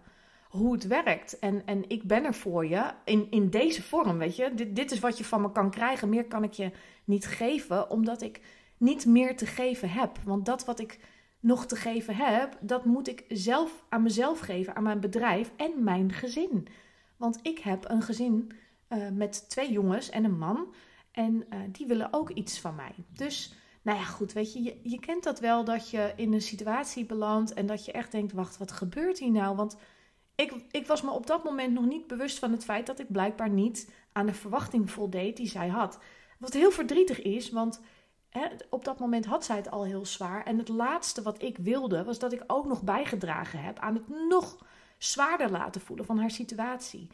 hoe 0.48 0.72
het 0.72 0.86
werkt. 0.86 1.38
En, 1.38 1.66
en 1.66 1.88
ik 1.88 2.02
ben 2.02 2.24
er 2.24 2.34
voor 2.34 2.66
je 2.66 2.90
in, 3.04 3.30
in 3.30 3.50
deze 3.50 3.82
vorm, 3.82 4.18
weet 4.18 4.36
je. 4.36 4.54
Dit, 4.54 4.76
dit 4.76 4.90
is 4.90 5.00
wat 5.00 5.18
je 5.18 5.24
van 5.24 5.40
me 5.40 5.52
kan 5.52 5.70
krijgen. 5.70 6.08
Meer 6.08 6.24
kan 6.24 6.44
ik 6.44 6.52
je 6.52 6.70
niet 7.04 7.26
geven, 7.26 7.90
omdat 7.90 8.22
ik 8.22 8.40
niet 8.76 9.06
meer 9.06 9.36
te 9.36 9.46
geven 9.46 9.90
heb. 9.90 10.18
Want 10.24 10.46
dat 10.46 10.64
wat 10.64 10.80
ik 10.80 10.98
nog 11.44 11.66
te 11.66 11.76
geven 11.76 12.16
heb, 12.16 12.58
dat 12.60 12.84
moet 12.84 13.08
ik 13.08 13.24
zelf 13.28 13.84
aan 13.88 14.02
mezelf 14.02 14.38
geven, 14.38 14.76
aan 14.76 14.82
mijn 14.82 15.00
bedrijf 15.00 15.52
en 15.56 15.84
mijn 15.84 16.12
gezin. 16.12 16.68
Want 17.16 17.38
ik 17.42 17.58
heb 17.58 17.90
een 17.90 18.02
gezin 18.02 18.52
uh, 18.88 19.08
met 19.08 19.48
twee 19.48 19.72
jongens 19.72 20.10
en 20.10 20.24
een 20.24 20.38
man. 20.38 20.74
En 21.12 21.34
uh, 21.34 21.58
die 21.72 21.86
willen 21.86 22.08
ook 22.10 22.30
iets 22.30 22.60
van 22.60 22.74
mij. 22.74 22.94
Dus, 23.12 23.54
nou 23.82 23.98
ja, 23.98 24.04
goed, 24.04 24.32
weet 24.32 24.52
je, 24.52 24.62
je, 24.62 24.80
je 24.82 25.00
kent 25.00 25.24
dat 25.24 25.40
wel 25.40 25.64
dat 25.64 25.90
je 25.90 26.12
in 26.16 26.32
een 26.32 26.42
situatie 26.42 27.04
belandt 27.04 27.52
en 27.52 27.66
dat 27.66 27.84
je 27.84 27.92
echt 27.92 28.12
denkt: 28.12 28.32
wacht, 28.32 28.58
wat 28.58 28.72
gebeurt 28.72 29.18
hier 29.18 29.30
nou? 29.30 29.56
Want 29.56 29.76
ik, 30.34 30.54
ik 30.70 30.86
was 30.86 31.02
me 31.02 31.10
op 31.10 31.26
dat 31.26 31.44
moment 31.44 31.72
nog 31.72 31.86
niet 31.86 32.06
bewust 32.06 32.38
van 32.38 32.52
het 32.52 32.64
feit 32.64 32.86
dat 32.86 32.98
ik 32.98 33.12
blijkbaar 33.12 33.50
niet 33.50 33.90
aan 34.12 34.26
de 34.26 34.34
verwachting 34.34 34.90
voldeed 34.90 35.36
die 35.36 35.48
zij 35.48 35.68
had. 35.68 35.98
Wat 36.38 36.52
heel 36.52 36.70
verdrietig 36.70 37.22
is, 37.22 37.50
want 37.50 37.80
op 38.70 38.84
dat 38.84 38.98
moment 38.98 39.24
had 39.24 39.44
zij 39.44 39.56
het 39.56 39.70
al 39.70 39.84
heel 39.84 40.06
zwaar. 40.06 40.44
En 40.44 40.58
het 40.58 40.68
laatste 40.68 41.22
wat 41.22 41.42
ik 41.42 41.58
wilde, 41.58 42.04
was 42.04 42.18
dat 42.18 42.32
ik 42.32 42.44
ook 42.46 42.66
nog 42.66 42.82
bijgedragen 42.82 43.62
heb 43.62 43.78
aan 43.78 43.94
het 43.94 44.08
nog 44.28 44.66
zwaarder 44.98 45.50
laten 45.50 45.80
voelen 45.80 46.06
van 46.06 46.18
haar 46.18 46.30
situatie. 46.30 47.08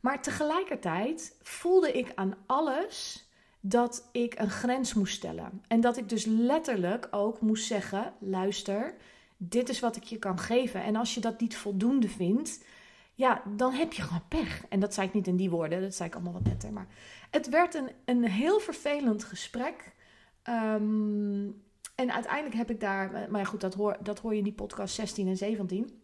Maar 0.00 0.22
tegelijkertijd 0.22 1.36
voelde 1.42 1.92
ik 1.92 2.12
aan 2.14 2.34
alles 2.46 3.28
dat 3.60 4.08
ik 4.12 4.38
een 4.38 4.50
grens 4.50 4.94
moest 4.94 5.14
stellen. 5.14 5.62
En 5.68 5.80
dat 5.80 5.96
ik 5.96 6.08
dus 6.08 6.24
letterlijk 6.24 7.08
ook 7.10 7.40
moest 7.40 7.66
zeggen: 7.66 8.12
luister, 8.18 8.94
dit 9.36 9.68
is 9.68 9.80
wat 9.80 9.96
ik 9.96 10.02
je 10.02 10.18
kan 10.18 10.38
geven. 10.38 10.82
En 10.82 10.96
als 10.96 11.14
je 11.14 11.20
dat 11.20 11.40
niet 11.40 11.56
voldoende 11.56 12.08
vindt, 12.08 12.64
ja, 13.14 13.42
dan 13.56 13.72
heb 13.72 13.92
je 13.92 14.02
gewoon 14.02 14.28
pech. 14.28 14.64
En 14.68 14.80
dat 14.80 14.94
zei 14.94 15.06
ik 15.06 15.14
niet 15.14 15.26
in 15.26 15.36
die 15.36 15.50
woorden, 15.50 15.80
dat 15.80 15.94
zei 15.94 16.08
ik 16.08 16.14
allemaal 16.14 16.32
wat 16.32 16.44
netter. 16.44 16.72
Maar 16.72 16.86
het 17.30 17.48
werd 17.48 17.74
een, 17.74 17.90
een 18.04 18.24
heel 18.24 18.60
vervelend 18.60 19.24
gesprek. 19.24 19.94
Um, 20.48 21.64
en 21.94 22.12
uiteindelijk 22.12 22.54
heb 22.54 22.70
ik 22.70 22.80
daar, 22.80 23.14
eh, 23.14 23.28
maar 23.28 23.46
goed, 23.46 23.60
dat 23.60 23.74
hoor, 23.74 23.96
dat 24.02 24.18
hoor 24.18 24.32
je 24.32 24.38
in 24.38 24.44
die 24.44 24.52
podcast 24.52 24.94
16 24.94 25.28
en 25.28 25.36
17. 25.36 26.00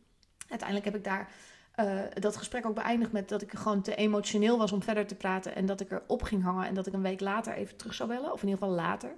Uiteindelijk 0.48 0.88
heb 0.88 0.96
ik 0.96 1.04
daar 1.04 1.30
uh, 1.76 2.00
dat 2.14 2.36
gesprek 2.36 2.66
ook 2.66 2.74
beëindigd 2.74 3.12
met 3.12 3.28
dat 3.28 3.42
ik 3.42 3.52
gewoon 3.52 3.82
te 3.82 3.94
emotioneel 3.94 4.58
was 4.58 4.72
om 4.72 4.82
verder 4.82 5.06
te 5.06 5.14
praten. 5.14 5.54
En 5.54 5.66
dat 5.66 5.80
ik 5.80 5.90
erop 5.90 6.22
ging 6.22 6.42
hangen 6.42 6.66
en 6.66 6.74
dat 6.74 6.86
ik 6.86 6.92
een 6.92 7.02
week 7.02 7.20
later 7.20 7.54
even 7.54 7.76
terug 7.76 7.94
zou 7.94 8.08
bellen. 8.08 8.32
Of 8.32 8.42
in 8.42 8.48
ieder 8.48 8.62
geval 8.62 8.76
later. 8.76 9.14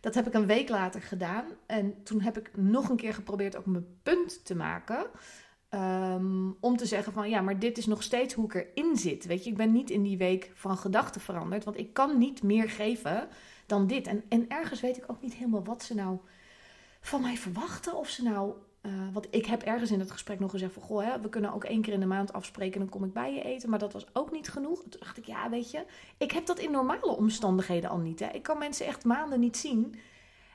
Dat 0.00 0.14
heb 0.14 0.26
ik 0.26 0.34
een 0.34 0.46
week 0.46 0.68
later 0.68 1.02
gedaan. 1.02 1.44
En 1.66 2.02
toen 2.02 2.20
heb 2.20 2.38
ik 2.38 2.50
nog 2.56 2.88
een 2.88 2.96
keer 2.96 3.14
geprobeerd 3.14 3.56
ook 3.56 3.66
mijn 3.66 3.98
punt 4.02 4.44
te 4.44 4.54
maken. 4.54 5.06
Um, 5.70 6.56
om 6.60 6.76
te 6.76 6.86
zeggen 6.86 7.12
van 7.12 7.28
ja, 7.28 7.40
maar 7.40 7.58
dit 7.58 7.78
is 7.78 7.86
nog 7.86 8.02
steeds 8.02 8.34
hoe 8.34 8.44
ik 8.44 8.54
erin 8.54 8.96
zit. 8.96 9.26
Weet 9.26 9.44
je, 9.44 9.50
ik 9.50 9.56
ben 9.56 9.72
niet 9.72 9.90
in 9.90 10.02
die 10.02 10.18
week 10.18 10.50
van 10.54 10.76
gedachten 10.76 11.20
veranderd. 11.20 11.64
Want 11.64 11.78
ik 11.78 11.92
kan 11.92 12.18
niet 12.18 12.42
meer 12.42 12.70
geven 12.70 13.28
dan 13.68 13.86
dit. 13.86 14.06
En, 14.06 14.24
en 14.28 14.48
ergens 14.48 14.80
weet 14.80 14.96
ik 14.96 15.04
ook 15.06 15.22
niet 15.22 15.34
helemaal 15.34 15.64
wat 15.64 15.82
ze 15.82 15.94
nou 15.94 16.18
van 17.00 17.20
mij 17.20 17.36
verwachten. 17.36 17.96
Of 17.96 18.08
ze 18.08 18.22
nou. 18.22 18.52
Uh, 18.82 18.92
want 19.12 19.26
ik 19.30 19.46
heb 19.46 19.62
ergens 19.62 19.90
in 19.90 20.00
het 20.00 20.10
gesprek 20.10 20.38
nog 20.40 20.50
gezegd 20.50 20.72
van... 20.72 20.82
Goh, 20.82 21.04
hè, 21.04 21.20
we 21.20 21.28
kunnen 21.28 21.52
ook 21.52 21.64
één 21.64 21.82
keer 21.82 21.92
in 21.92 22.00
de 22.00 22.06
maand 22.06 22.32
afspreken... 22.32 22.74
en 22.74 22.80
dan 22.80 22.88
kom 22.88 23.04
ik 23.04 23.12
bij 23.12 23.34
je 23.34 23.42
eten. 23.42 23.70
Maar 23.70 23.78
dat 23.78 23.92
was 23.92 24.06
ook 24.12 24.32
niet 24.32 24.48
genoeg. 24.48 24.82
Toen 24.82 25.00
dacht 25.00 25.18
ik, 25.18 25.24
ja, 25.24 25.50
weet 25.50 25.70
je... 25.70 25.84
Ik 26.18 26.32
heb 26.32 26.46
dat 26.46 26.58
in 26.58 26.70
normale 26.70 27.16
omstandigheden 27.16 27.90
al 27.90 27.98
niet. 27.98 28.20
Hè. 28.20 28.28
Ik 28.28 28.42
kan 28.42 28.58
mensen 28.58 28.86
echt 28.86 29.04
maanden 29.04 29.40
niet 29.40 29.56
zien. 29.56 29.94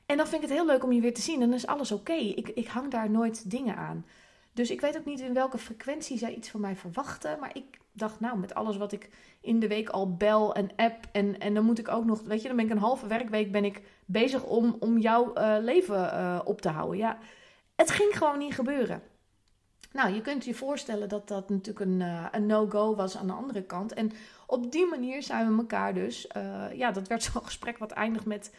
En 0.06 0.18
dan 0.18 0.28
vind 0.28 0.44
ik 0.44 0.50
het 0.50 0.58
heel 0.58 0.68
leuk 0.68 0.84
om 0.84 0.92
je 0.92 1.02
weer 1.02 1.14
te 1.14 1.22
zien. 1.22 1.42
En 1.42 1.48
dan 1.48 1.58
is 1.58 1.68
alles 1.68 1.92
oké. 1.92 2.14
Ik, 2.14 2.50
ik 2.50 2.68
hang 2.68 2.92
daar 2.92 3.10
nooit 3.10 3.50
dingen 3.50 3.76
aan. 3.76 4.06
Dus 4.54 4.72
ik 4.72 4.82
weet 4.82 4.98
ook 4.98 5.06
niet 5.06 5.20
in 5.20 5.34
welke 5.34 5.58
frequentie 5.58 6.18
zij 6.18 6.36
iets 6.36 6.50
van 6.50 6.62
mij 6.62 6.76
verwachten. 6.76 7.40
Maar 7.40 7.56
ik 7.56 7.80
dacht, 7.94 8.20
nou, 8.20 8.38
met 8.38 8.54
alles 8.54 8.78
wat 8.78 8.92
ik 8.92 9.10
in 9.42 9.60
de 9.60 9.68
week 9.68 9.90
al 9.90 10.16
bel 10.16 10.56
en 10.56 10.70
app. 10.76 11.06
En, 11.12 11.40
en 11.40 11.54
dan 11.54 11.66
moet 11.66 11.80
ik 11.80 11.88
ook 11.88 12.06
nog, 12.06 12.22
weet 12.22 12.42
je, 12.42 12.48
dan 12.48 12.58
ben 12.58 12.66
ik 12.66 12.72
een 12.72 12.78
halve 12.78 13.08
werkweek 13.08 13.52
ben 13.52 13.66
ik 13.66 13.82
bezig 14.06 14.44
om, 14.44 14.76
om 14.80 14.98
jouw 14.98 15.38
uh, 15.38 15.56
leven 15.60 15.96
uh, 15.96 16.40
op 16.44 16.62
te 16.62 16.70
houden. 16.70 16.98
Ja, 16.98 17.18
het 17.76 17.92
ging 17.92 18.18
gewoon 18.18 18.38
niet 18.38 18.54
gebeuren. 18.54 19.02
Nou, 19.92 20.14
je 20.14 20.22
kunt 20.22 20.46
je 20.46 20.54
voorstellen 20.54 21.10
dat 21.10 21.28
dat 21.28 21.50
natuurlijk 21.50 21.86
een, 21.86 22.00
uh, 22.00 22.26
een 22.32 22.46
no-go 22.46 22.96
was 22.96 23.18
aan 23.18 23.28
de 23.28 23.34
andere 23.34 23.64
kant. 23.64 23.94
En 23.94 24.12
op 24.48 24.72
die 24.72 24.86
manier 24.86 25.24
zijn 25.24 25.52
we 25.52 25.58
elkaar 25.58 25.94
dus, 25.94 26.28
ja, 26.74 26.92
dat 26.92 27.08
werd 27.08 27.24
zo'n 27.34 27.46
gesprek 27.46 27.78
wat 27.78 27.92
eindigt 27.92 28.26
met 28.26 28.52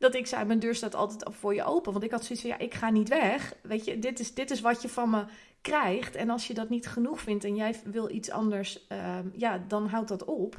dat 0.00 0.14
ik 0.14 0.26
zei, 0.26 0.44
mijn 0.44 0.58
deur 0.58 0.74
staat 0.74 0.94
altijd 0.94 1.34
voor 1.34 1.54
je 1.54 1.64
open. 1.64 1.92
Want 1.92 2.04
ik 2.04 2.10
had 2.10 2.24
zoiets 2.24 2.40
van, 2.40 2.50
ja, 2.50 2.58
ik 2.58 2.74
ga 2.74 2.90
niet 2.90 3.08
weg. 3.08 3.54
Weet 3.62 3.84
je, 3.84 3.98
dit 3.98 4.20
is, 4.20 4.34
dit 4.34 4.50
is 4.50 4.60
wat 4.60 4.82
je 4.82 4.88
van 4.88 5.10
me 5.10 5.24
krijgt. 5.60 6.14
En 6.14 6.30
als 6.30 6.46
je 6.46 6.54
dat 6.54 6.68
niet 6.68 6.86
genoeg 6.86 7.20
vindt 7.20 7.44
en 7.44 7.56
jij 7.56 7.80
wil 7.84 8.10
iets 8.10 8.30
anders, 8.30 8.86
ehm, 8.86 9.28
ja, 9.32 9.64
dan 9.68 9.86
houdt 9.86 10.08
dat 10.08 10.24
op. 10.24 10.56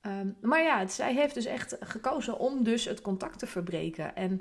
Ehm, 0.00 0.28
maar 0.40 0.62
ja, 0.62 0.86
zij 0.86 1.14
heeft 1.14 1.34
dus 1.34 1.44
echt 1.44 1.76
gekozen 1.80 2.38
om 2.38 2.64
dus 2.64 2.84
het 2.84 3.00
contact 3.00 3.38
te 3.38 3.46
verbreken. 3.46 4.16
En 4.16 4.40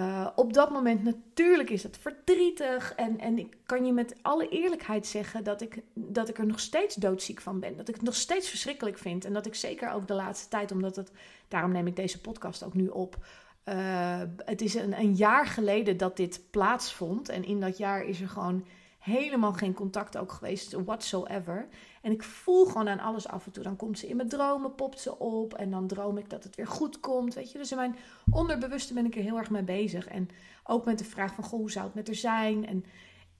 uh, 0.00 0.28
op 0.34 0.52
dat 0.52 0.70
moment 0.70 1.02
natuurlijk 1.02 1.70
is 1.70 1.82
het 1.82 1.98
verdrietig. 1.98 2.94
En, 2.94 3.18
en 3.18 3.38
ik 3.38 3.56
kan 3.66 3.86
je 3.86 3.92
met 3.92 4.14
alle 4.22 4.48
eerlijkheid 4.48 5.06
zeggen 5.06 5.44
dat 5.44 5.60
ik, 5.60 5.82
dat 5.94 6.28
ik 6.28 6.38
er 6.38 6.46
nog 6.46 6.60
steeds 6.60 6.94
doodziek 6.94 7.40
van 7.40 7.60
ben. 7.60 7.76
Dat 7.76 7.88
ik 7.88 7.94
het 7.94 8.04
nog 8.04 8.14
steeds 8.14 8.48
verschrikkelijk 8.48 8.98
vind. 8.98 9.24
En 9.24 9.32
dat 9.32 9.46
ik 9.46 9.54
zeker 9.54 9.92
ook 9.92 10.08
de 10.08 10.14
laatste 10.14 10.48
tijd, 10.48 10.72
omdat 10.72 10.96
het, 10.96 11.12
daarom 11.48 11.72
neem 11.72 11.86
ik 11.86 11.96
deze 11.96 12.20
podcast 12.20 12.64
ook 12.64 12.74
nu 12.74 12.88
op. 12.88 13.16
Uh, 13.64 14.20
het 14.44 14.60
is 14.60 14.74
een, 14.74 14.98
een 14.98 15.14
jaar 15.14 15.46
geleden 15.46 15.96
dat 15.96 16.16
dit 16.16 16.40
plaatsvond. 16.50 17.28
En 17.28 17.44
in 17.44 17.60
dat 17.60 17.78
jaar 17.78 18.04
is 18.04 18.20
er 18.20 18.28
gewoon 18.28 18.66
helemaal 19.00 19.52
geen 19.52 19.74
contact 19.74 20.16
ook 20.16 20.32
geweest, 20.32 20.72
whatsoever. 20.72 21.68
En 22.02 22.12
ik 22.12 22.22
voel 22.22 22.64
gewoon 22.64 22.88
aan 22.88 23.00
alles 23.00 23.28
af 23.28 23.46
en 23.46 23.52
toe. 23.52 23.62
Dan 23.62 23.76
komt 23.76 23.98
ze 23.98 24.08
in 24.08 24.16
mijn 24.16 24.28
dromen, 24.28 24.74
popt 24.74 25.00
ze 25.00 25.18
op. 25.18 25.54
En 25.54 25.70
dan 25.70 25.86
droom 25.86 26.18
ik 26.18 26.30
dat 26.30 26.44
het 26.44 26.56
weer 26.56 26.66
goed 26.66 27.00
komt. 27.00 27.34
Weet 27.34 27.52
je, 27.52 27.58
dus 27.58 27.70
in 27.70 27.76
mijn 27.76 27.96
onderbewuste 28.30 28.94
ben 28.94 29.06
ik 29.06 29.16
er 29.16 29.22
heel 29.22 29.38
erg 29.38 29.50
mee 29.50 29.62
bezig. 29.62 30.06
En 30.06 30.28
ook 30.64 30.84
met 30.84 30.98
de 30.98 31.04
vraag 31.04 31.34
van, 31.34 31.44
goh, 31.44 31.58
hoe 31.58 31.70
zou 31.70 31.84
het 31.84 31.94
met 31.94 32.08
er 32.08 32.14
zijn? 32.14 32.66
En 32.66 32.84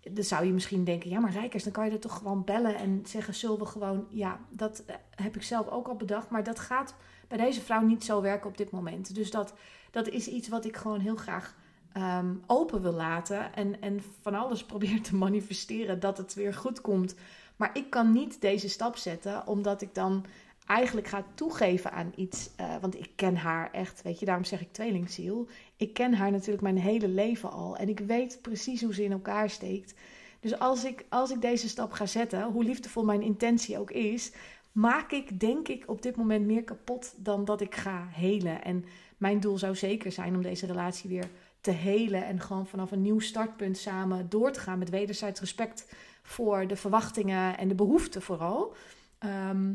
dan 0.01 0.25
zou 0.25 0.47
je 0.47 0.53
misschien 0.53 0.85
denken, 0.85 1.11
ja, 1.11 1.21
maar 1.21 1.33
Rijkers, 1.33 1.65
dan 1.65 1.73
kan 1.73 1.85
je 1.85 1.91
er 1.91 2.01
toch 2.01 2.17
gewoon 2.17 2.45
bellen 2.45 2.77
en 2.77 3.03
zeggen, 3.05 3.35
zullen 3.35 3.59
we 3.59 3.67
gewoon... 3.67 4.07
Ja, 4.09 4.41
dat 4.51 4.83
eh, 4.87 4.95
heb 5.15 5.37
ik 5.37 5.43
zelf 5.43 5.69
ook 5.69 5.89
al 5.89 5.97
bedacht. 5.97 6.31
Maar 6.31 6.45
dat 6.45 6.59
gaat 6.59 6.95
bij 7.29 7.39
deze 7.39 7.61
vrouw 7.61 7.83
niet 7.83 8.05
zo 8.05 8.21
werken 8.21 8.49
op 8.49 8.57
dit 8.57 8.71
moment. 8.71 9.15
Dus 9.15 9.31
dat, 9.31 9.55
dat 9.91 10.09
is 10.09 10.29
iets 10.29 10.49
wat 10.49 10.65
ik 10.65 10.77
gewoon 10.77 11.01
heel 11.01 11.17
graag 11.17 11.57
Ehm, 11.93 12.35
open 12.47 12.83
wil 12.83 12.93
laten 12.93 13.55
en, 13.55 13.81
en 13.81 14.03
van 14.21 14.35
alles 14.35 14.65
probeert 14.73 15.05
te 15.05 15.15
manifesteren 15.15 16.01
dat 16.01 16.19
het 16.19 16.35
weer 16.35 16.55
goed 16.55 16.81
komt. 16.81 17.15
Maar 17.57 17.71
ik 17.73 17.91
kan 17.91 18.13
niet 18.13 18.41
deze 18.41 18.69
stap 18.69 18.97
zetten, 18.97 19.47
omdat 19.47 19.83
ik 19.83 19.95
dan 19.95 20.25
eigenlijk 20.67 21.07
ga 21.07 21.25
toegeven 21.35 21.93
aan 21.93 22.13
iets. 22.17 22.51
Uh, 22.61 22.77
want 22.81 22.99
ik 22.99 23.11
ken 23.15 23.37
haar 23.37 23.71
echt, 23.73 24.03
weet 24.03 24.19
je, 24.19 24.27
daarom 24.27 24.45
zeg 24.45 24.61
ik 24.61 24.73
tweelingziel. 24.73 25.49
Ik 25.77 25.95
ken 25.95 26.15
haar 26.15 26.31
natuurlijk 26.31 26.63
mijn 26.63 26.79
hele 26.79 27.09
leven 27.09 27.51
al 27.51 27.77
en 27.77 27.89
ik 27.89 27.99
weet 27.99 28.39
precies 28.43 28.83
hoe 28.83 28.95
ze 28.95 29.05
in 29.05 29.13
elkaar 29.13 29.51
steekt. 29.51 29.95
Dus 30.41 30.59
als 30.59 30.85
ik, 30.85 31.05
als 31.09 31.31
ik 31.31 31.41
deze 31.41 31.69
stap 31.69 31.93
ga 31.93 32.07
zetten, 32.07 32.43
hoe 32.43 32.65
liefdevol 32.65 33.05
mijn 33.05 33.23
intentie 33.23 33.79
ook 33.79 33.91
is, 33.91 34.33
maak 34.73 35.13
ik 35.13 35.41
denk 35.41 35.69
ik 35.69 35.85
op 35.87 36.03
dit 36.03 36.17
moment 36.17 36.47
meer 36.47 36.65
kapot 36.65 37.15
dan 37.17 37.45
dat 37.45 37.61
ik 37.61 37.75
ga 37.75 38.09
helen. 38.11 38.65
En 38.65 38.85
mijn 39.17 39.41
doel 39.41 39.59
zou 39.59 39.77
zeker 39.77 40.13
zijn 40.13 40.35
om 40.35 40.43
deze 40.43 40.67
relatie 40.67 41.11
weer 41.11 41.31
te 41.61 41.71
helen 41.71 42.25
en 42.25 42.41
gewoon 42.41 42.67
vanaf 42.67 42.91
een 42.91 43.03
nieuw 43.03 43.21
startpunt 43.21 43.79
samen 43.79 44.29
door 44.29 44.53
te 44.53 44.61
gaan 44.61 44.79
met 44.79 44.91
wederzijds 44.91 45.41
respect 45.41 45.95
voor 46.23 46.67
de 46.67 46.77
verwachtingen 46.77 47.59
en 47.59 47.69
de 47.69 47.75
behoeften 47.75 48.23
vooral. 48.23 48.75
Ehm, 49.19 49.75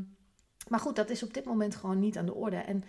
maar 0.68 0.80
goed, 0.80 0.96
dat 0.96 1.10
is 1.10 1.24
op 1.24 1.34
dit 1.34 1.46
moment 1.46 1.76
gewoon 1.76 2.00
niet 2.00 2.18
aan 2.18 2.26
de 2.26 2.34
orde. 2.34 2.56
En 2.58 2.84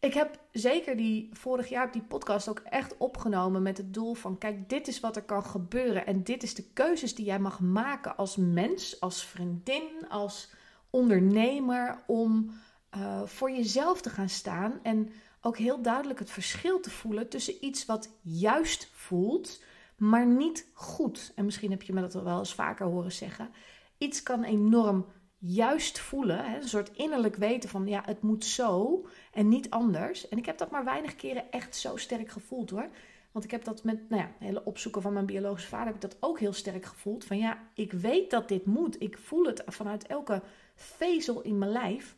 ik 0.00 0.14
heb 0.14 0.38
zeker 0.52 0.96
die 0.96 1.28
vorig 1.32 1.68
jaar 1.68 1.92
die 1.92 2.02
podcast 2.02 2.48
ook 2.48 2.58
echt 2.64 2.96
opgenomen 2.96 3.62
met 3.62 3.76
het 3.76 3.94
doel 3.94 4.14
van: 4.14 4.38
kijk, 4.38 4.68
dit 4.68 4.88
is 4.88 5.00
wat 5.00 5.16
er 5.16 5.22
kan 5.22 5.44
gebeuren 5.44 6.06
en 6.06 6.22
dit 6.22 6.42
is 6.42 6.54
de 6.54 6.64
keuzes 6.72 7.14
die 7.14 7.24
jij 7.24 7.38
mag 7.38 7.60
maken 7.60 8.16
als 8.16 8.36
mens, 8.36 9.00
als 9.00 9.24
vriendin, 9.24 10.08
als 10.08 10.50
ondernemer 10.90 12.02
om 12.06 12.50
uh, 12.96 13.22
voor 13.22 13.50
jezelf 13.50 14.00
te 14.00 14.10
gaan 14.10 14.28
staan 14.28 14.80
en 14.82 15.12
ook 15.40 15.58
heel 15.58 15.82
duidelijk 15.82 16.18
het 16.18 16.30
verschil 16.30 16.80
te 16.80 16.90
voelen 16.90 17.28
tussen 17.28 17.64
iets 17.64 17.86
wat 17.86 18.10
juist 18.22 18.90
voelt, 18.92 19.62
maar 19.96 20.26
niet 20.26 20.70
goed. 20.72 21.32
En 21.34 21.44
misschien 21.44 21.70
heb 21.70 21.82
je 21.82 21.92
me 21.92 22.00
dat 22.00 22.12
wel 22.14 22.38
eens 22.38 22.54
vaker 22.54 22.86
horen 22.86 23.12
zeggen. 23.12 23.50
Iets 23.98 24.22
kan 24.22 24.44
enorm 24.44 25.06
juist 25.38 25.98
voelen, 25.98 26.54
een 26.54 26.68
soort 26.68 26.96
innerlijk 26.96 27.36
weten 27.36 27.68
van 27.68 27.86
ja, 27.86 28.02
het 28.04 28.22
moet 28.22 28.44
zo 28.44 29.06
en 29.32 29.48
niet 29.48 29.70
anders. 29.70 30.28
En 30.28 30.38
ik 30.38 30.46
heb 30.46 30.58
dat 30.58 30.70
maar 30.70 30.84
weinig 30.84 31.16
keren 31.16 31.50
echt 31.50 31.76
zo 31.76 31.96
sterk 31.96 32.28
gevoeld 32.30 32.70
hoor. 32.70 32.90
Want 33.32 33.44
ik 33.44 33.50
heb 33.50 33.64
dat 33.64 33.84
met 33.84 34.08
nou 34.08 34.22
ja, 34.22 34.32
hele 34.38 34.64
opzoeken 34.64 35.02
van 35.02 35.12
mijn 35.12 35.26
biologische 35.26 35.68
vader, 35.68 35.86
heb 35.86 35.94
ik 35.94 36.00
dat 36.00 36.16
ook 36.20 36.38
heel 36.38 36.52
sterk 36.52 36.84
gevoeld. 36.84 37.24
Van 37.24 37.38
ja, 37.38 37.58
ik 37.74 37.92
weet 37.92 38.30
dat 38.30 38.48
dit 38.48 38.66
moet. 38.66 39.02
Ik 39.02 39.18
voel 39.18 39.44
het 39.44 39.62
vanuit 39.66 40.06
elke 40.06 40.42
vezel 40.74 41.40
in 41.40 41.58
mijn 41.58 41.70
lijf. 41.70 42.16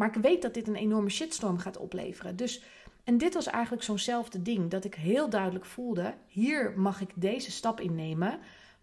Maar 0.00 0.16
ik 0.16 0.22
weet 0.22 0.42
dat 0.42 0.54
dit 0.54 0.68
een 0.68 0.76
enorme 0.76 1.10
shitstorm 1.10 1.58
gaat 1.58 1.76
opleveren. 1.76 2.36
Dus, 2.36 2.62
en 3.04 3.18
dit 3.18 3.34
was 3.34 3.46
eigenlijk 3.46 3.84
zo'nzelfde 3.84 4.42
ding. 4.42 4.70
Dat 4.70 4.84
ik 4.84 4.94
heel 4.94 5.30
duidelijk 5.30 5.64
voelde: 5.64 6.14
hier 6.26 6.72
mag 6.76 7.00
ik 7.00 7.10
deze 7.14 7.50
stap 7.50 7.80
innemen. 7.80 8.38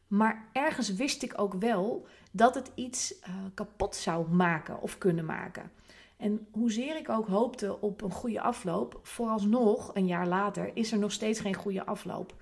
Maar 0.08 0.50
ergens 0.54 0.94
wist 0.94 1.24
ik 1.24 1.34
ook 1.42 1.54
wel 1.54 2.06
dat 2.32 2.56
het 2.56 2.72
iets 2.76 3.14
uh, 3.20 3.36
kapot 3.54 3.96
zou 3.96 4.30
maken 4.30 4.82
of 4.82 4.98
kunnen 4.98 5.26
maken. 5.26 5.72
En 6.18 6.48
hoezeer 6.52 6.98
ik 6.98 7.10
ook 7.10 7.28
hoopte 7.28 7.82
op 7.82 8.02
een 8.02 8.12
goede 8.12 8.42
afloop, 8.42 9.00
vooralsnog, 9.04 9.96
een 9.96 10.08
jaar 10.08 10.28
later, 10.28 10.72
is 10.74 10.92
er 10.92 11.00
nog 11.00 11.12
steeds 11.12 11.40
geen 11.40 11.56
goede 11.56 11.86
afloop. 11.86 12.36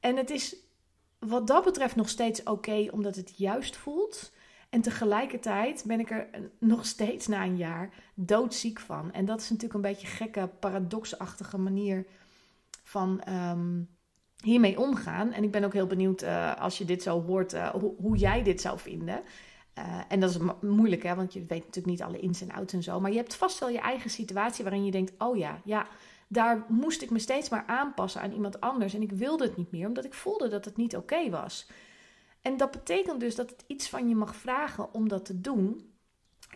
En 0.00 0.16
het 0.16 0.30
is 0.30 0.56
wat 1.18 1.46
dat 1.46 1.64
betreft 1.64 1.96
nog 1.96 2.08
steeds 2.08 2.42
oké, 2.42 2.88
omdat 2.90 3.16
het 3.16 3.32
juist 3.36 3.76
voelt. 3.76 4.32
En 4.68 4.80
tegelijkertijd 4.80 5.84
ben 5.86 6.00
ik 6.00 6.10
er 6.10 6.28
nog 6.58 6.86
steeds 6.86 7.26
na 7.26 7.44
een 7.44 7.56
jaar 7.56 7.90
doodziek 8.14 8.80
van. 8.80 9.12
En 9.12 9.24
dat 9.24 9.40
is 9.40 9.50
natuurlijk 9.50 9.74
een 9.74 9.90
beetje 9.90 10.06
een 10.06 10.12
gekke, 10.12 10.50
paradoxachtige 10.60 11.58
manier 11.58 12.06
van 12.82 13.20
ehm, 13.20 13.82
hiermee 14.42 14.80
omgaan. 14.80 15.32
En 15.32 15.44
ik 15.44 15.50
ben 15.50 15.64
ook 15.64 15.72
heel 15.72 15.86
benieuwd 15.86 16.22
uh, 16.22 16.56
als 16.56 16.78
je 16.78 16.84
dit 16.84 17.02
zo 17.02 17.22
hoort, 17.22 17.54
uh, 17.54 17.68
hoe, 17.98 18.16
jij 18.16 18.42
dit 18.42 18.60
zou 18.60 18.78
vinden. 18.78 19.22
Uh, 19.78 20.00
en 20.08 20.20
dat 20.20 20.30
is 20.30 20.38
moeilijk, 20.60 21.02
hè, 21.02 21.14
want 21.14 21.32
je 21.32 21.38
weet 21.38 21.64
natuurlijk 21.64 21.86
niet 21.86 22.02
alle 22.02 22.18
ins 22.18 22.40
en 22.40 22.52
outs 22.52 22.72
en 22.72 22.82
zo. 22.82 23.00
Maar 23.00 23.10
je 23.10 23.16
hebt 23.16 23.34
vast 23.34 23.58
wel 23.58 23.68
je 23.68 23.80
eigen 23.80 24.10
situatie 24.10 24.64
waarin 24.64 24.84
je 24.84 24.90
denkt: 24.90 25.12
oh 25.18 25.36
ja, 25.36 25.60
ja, 25.64 25.86
daar 26.28 26.64
moest 26.68 27.02
ik 27.02 27.10
me 27.10 27.18
steeds 27.18 27.48
maar 27.48 27.64
aanpassen 27.66 28.20
aan 28.20 28.32
iemand 28.32 28.60
anders. 28.60 28.94
En 28.94 29.02
ik 29.02 29.12
wilde 29.12 29.44
het 29.44 29.56
niet 29.56 29.70
meer, 29.70 29.86
omdat 29.86 30.04
ik 30.04 30.14
voelde 30.14 30.48
dat 30.48 30.64
het 30.64 30.76
niet 30.76 30.96
oké 30.96 31.30
was. 31.30 31.68
En 32.42 32.56
dat 32.56 32.70
betekent 32.70 33.20
dus 33.20 33.34
dat 33.34 33.50
het 33.50 33.64
iets 33.66 33.88
van 33.88 34.08
je 34.08 34.14
mag 34.14 34.36
vragen 34.36 34.94
om 34.94 35.08
dat 35.08 35.24
te 35.24 35.40
doen. 35.40 35.92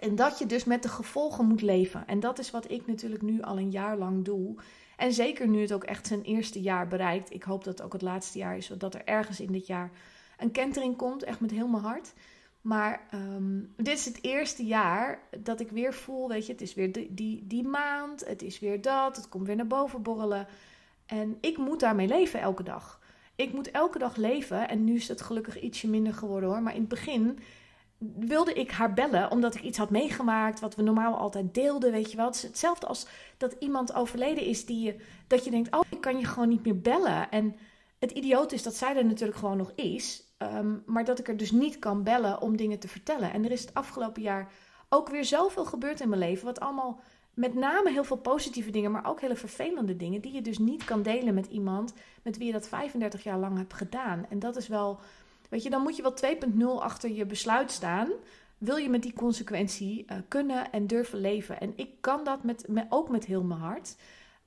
En 0.00 0.14
dat 0.14 0.38
je 0.38 0.46
dus 0.46 0.64
met 0.64 0.82
de 0.82 0.88
gevolgen 0.88 1.46
moet 1.46 1.62
leven. 1.62 2.06
En 2.06 2.20
dat 2.20 2.38
is 2.38 2.50
wat 2.50 2.70
ik 2.70 2.86
natuurlijk 2.86 3.22
nu 3.22 3.42
al 3.42 3.58
een 3.58 3.70
jaar 3.70 3.96
lang 3.96 4.24
doe. 4.24 4.56
En 4.96 5.12
zeker 5.12 5.48
nu 5.48 5.60
het 5.60 5.72
ook 5.72 5.84
echt 5.84 6.06
zijn 6.06 6.22
eerste 6.22 6.60
jaar 6.60 6.88
bereikt. 6.88 7.32
Ik 7.32 7.42
hoop 7.42 7.64
dat 7.64 7.78
het 7.78 7.86
ook 7.86 7.92
het 7.92 8.02
laatste 8.02 8.38
jaar 8.38 8.56
is, 8.56 8.66
zodat 8.66 8.94
er 8.94 9.04
ergens 9.04 9.40
in 9.40 9.52
dit 9.52 9.66
jaar 9.66 9.90
een 10.38 10.50
kentering 10.50 10.96
komt. 10.96 11.22
Echt 11.22 11.40
met 11.40 11.50
heel 11.50 11.68
mijn 11.68 11.82
hart. 11.82 12.12
Maar 12.60 13.08
um, 13.14 13.72
dit 13.76 13.98
is 13.98 14.04
het 14.04 14.18
eerste 14.24 14.64
jaar 14.64 15.22
dat 15.38 15.60
ik 15.60 15.70
weer 15.70 15.94
voel, 15.94 16.28
weet 16.28 16.46
je, 16.46 16.52
het 16.52 16.60
is 16.60 16.74
weer 16.74 16.92
die, 16.92 17.14
die, 17.14 17.46
die 17.46 17.64
maand, 17.64 18.26
het 18.26 18.42
is 18.42 18.58
weer 18.58 18.80
dat, 18.80 19.16
het 19.16 19.28
komt 19.28 19.46
weer 19.46 19.56
naar 19.56 19.66
boven 19.66 20.02
borrelen. 20.02 20.46
En 21.06 21.38
ik 21.40 21.56
moet 21.56 21.80
daarmee 21.80 22.08
leven 22.08 22.40
elke 22.40 22.62
dag. 22.62 23.00
Ik 23.36 23.52
moet 23.52 23.70
elke 23.70 23.98
dag 23.98 24.16
leven. 24.16 24.68
En 24.68 24.84
nu 24.84 24.94
is 24.94 25.08
het 25.08 25.22
gelukkig 25.22 25.60
ietsje 25.60 25.88
minder 25.88 26.14
geworden 26.14 26.48
hoor. 26.48 26.62
Maar 26.62 26.74
in 26.74 26.80
het 26.80 26.88
begin 26.88 27.38
wilde 28.18 28.52
ik 28.52 28.70
haar 28.70 28.92
bellen 28.92 29.30
omdat 29.30 29.54
ik 29.54 29.62
iets 29.62 29.78
had 29.78 29.90
meegemaakt 29.90 30.60
wat 30.60 30.74
we 30.74 30.82
normaal 30.82 31.16
altijd 31.16 31.54
deelden, 31.54 31.92
weet 31.92 32.10
je 32.10 32.16
wel. 32.16 32.26
Het 32.26 32.34
is 32.34 32.42
hetzelfde 32.42 32.86
als 32.86 33.06
dat 33.36 33.56
iemand 33.58 33.94
overleden 33.94 34.44
is 34.44 34.66
die 34.66 34.84
je, 34.84 34.96
dat 35.26 35.44
je 35.44 35.50
denkt, 35.50 35.74
oh, 35.74 35.80
ik 35.88 36.00
kan 36.00 36.18
je 36.18 36.24
gewoon 36.24 36.48
niet 36.48 36.64
meer 36.64 36.80
bellen. 36.80 37.30
En 37.30 37.56
het 37.98 38.10
idioot 38.10 38.52
is 38.52 38.62
dat 38.62 38.74
zij 38.74 38.96
er 38.96 39.04
natuurlijk 39.04 39.38
gewoon 39.38 39.56
nog 39.56 39.72
is, 39.74 40.34
ehm, 40.38 40.76
maar 40.86 41.04
dat 41.04 41.18
ik 41.18 41.28
er 41.28 41.36
dus 41.36 41.50
niet 41.50 41.78
kan 41.78 42.02
bellen 42.02 42.40
om 42.40 42.56
dingen 42.56 42.78
te 42.78 42.88
vertellen. 42.88 43.32
En 43.32 43.44
er 43.44 43.50
is 43.50 43.60
het 43.60 43.74
afgelopen 43.74 44.22
jaar 44.22 44.52
ook 44.88 45.08
weer 45.08 45.24
zoveel 45.24 45.64
gebeurd 45.64 46.00
in 46.00 46.08
mijn 46.08 46.20
leven, 46.20 46.44
wat 46.44 46.60
allemaal 46.60 47.00
met 47.34 47.54
name 47.54 47.90
heel 47.90 48.04
veel 48.04 48.16
positieve 48.16 48.70
dingen, 48.70 48.90
maar 48.90 49.06
ook 49.06 49.20
hele 49.20 49.36
vervelende 49.36 49.96
dingen 49.96 50.20
die 50.20 50.32
je 50.32 50.42
dus 50.42 50.58
niet 50.58 50.84
kan 50.84 51.02
delen 51.02 51.34
met 51.34 51.46
iemand 51.46 51.92
met 52.22 52.36
wie 52.36 52.46
je 52.46 52.52
dat 52.52 52.68
35 52.68 53.22
jaar 53.22 53.38
lang 53.38 53.56
hebt 53.56 53.74
gedaan. 53.74 54.26
En 54.28 54.38
dat 54.38 54.56
is 54.56 54.68
wel, 54.68 55.00
weet 55.48 55.62
je, 55.62 55.70
dan 55.70 55.82
moet 55.82 55.96
je 55.96 56.02
wel 56.02 56.14
2.0 56.78 56.82
achter 56.82 57.10
je 57.10 57.26
besluit 57.26 57.70
staan. 57.70 58.08
Wil 58.58 58.76
je 58.76 58.88
met 58.88 59.02
die 59.02 59.12
consequentie 59.12 60.04
uh, 60.08 60.16
kunnen 60.28 60.70
en 60.72 60.86
durven 60.86 61.18
leven? 61.18 61.60
En 61.60 61.72
ik 61.76 61.90
kan 62.00 62.24
dat 62.24 62.44
met, 62.44 62.66
ook 62.88 63.08
met 63.08 63.24
heel 63.24 63.42
mijn 63.42 63.60
hart, 63.60 63.96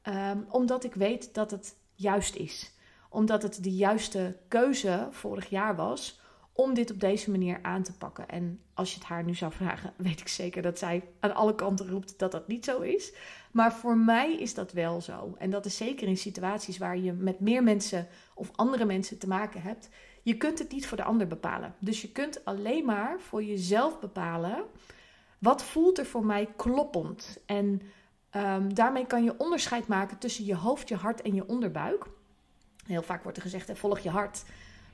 um, 0.03 0.45
omdat 0.49 0.83
ik 0.83 0.93
weet 0.93 1.33
dat 1.33 1.51
het 1.51 1.75
juist 1.93 2.35
is. 2.35 2.73
Omdat 3.09 3.41
het 3.41 3.63
de 3.63 3.75
juiste 3.75 4.37
keuze 4.47 5.07
vorig 5.11 5.49
jaar 5.49 5.75
was 5.75 6.19
om 6.57 6.73
dit 6.73 6.91
op 6.91 6.99
deze 6.99 7.31
manier 7.31 7.59
aan 7.61 7.83
te 7.83 7.93
pakken. 7.93 8.29
En 8.29 8.59
als 8.73 8.91
je 8.91 8.99
het 8.99 9.07
haar 9.07 9.23
nu 9.23 9.35
zou 9.35 9.51
vragen, 9.51 9.93
weet 10.07 10.19
ik 10.19 10.27
zeker 10.27 10.61
dat 10.61 10.79
zij 10.79 11.03
aan 11.19 11.35
alle 11.35 11.55
kanten 11.55 11.89
roept 11.89 12.19
dat 12.19 12.31
dat 12.31 12.47
niet 12.47 12.65
zo 12.65 12.81
is. 12.81 13.13
Maar 13.51 13.73
voor 13.73 13.97
mij 13.97 14.35
is 14.35 14.53
dat 14.53 14.71
wel 14.71 15.01
zo. 15.01 15.35
En 15.37 15.49
dat 15.49 15.65
is 15.65 15.77
zeker 15.77 16.07
in 16.07 16.17
situaties 16.17 16.77
waar 16.77 16.97
je 16.97 17.13
met 17.13 17.39
meer 17.39 17.63
mensen 17.63 18.07
of 18.33 18.51
andere 18.55 18.85
mensen 18.85 19.17
te 19.17 19.27
maken 19.27 19.61
hebt. 19.61 19.89
Je 20.23 20.37
kunt 20.37 20.59
het 20.59 20.71
niet 20.71 20.87
voor 20.87 20.97
de 20.97 21.03
ander 21.03 21.27
bepalen. 21.27 21.75
Dus 21.79 22.01
je 22.01 22.11
kunt 22.11 22.45
alleen 22.45 22.85
maar 22.85 23.19
voor 23.19 23.43
jezelf 23.43 23.99
bepalen. 23.99 24.63
Wat 25.39 25.63
voelt 25.63 25.97
er 25.97 26.05
voor 26.05 26.25
mij 26.25 26.47
kloppend? 26.55 27.37
En 27.45 27.81
um, 28.35 28.73
daarmee 28.73 29.05
kan 29.05 29.23
je 29.23 29.37
onderscheid 29.37 29.87
maken 29.87 30.17
tussen 30.17 30.45
je 30.45 30.55
hoofd, 30.55 30.89
je 30.89 30.95
hart 30.95 31.21
en 31.21 31.33
je 31.33 31.47
onderbuik. 31.47 32.05
Heel 32.85 33.01
vaak 33.01 33.23
wordt 33.23 33.37
er 33.37 33.43
gezegd: 33.43 33.71
volg 33.73 33.99
je 33.99 34.09
hart. 34.09 34.43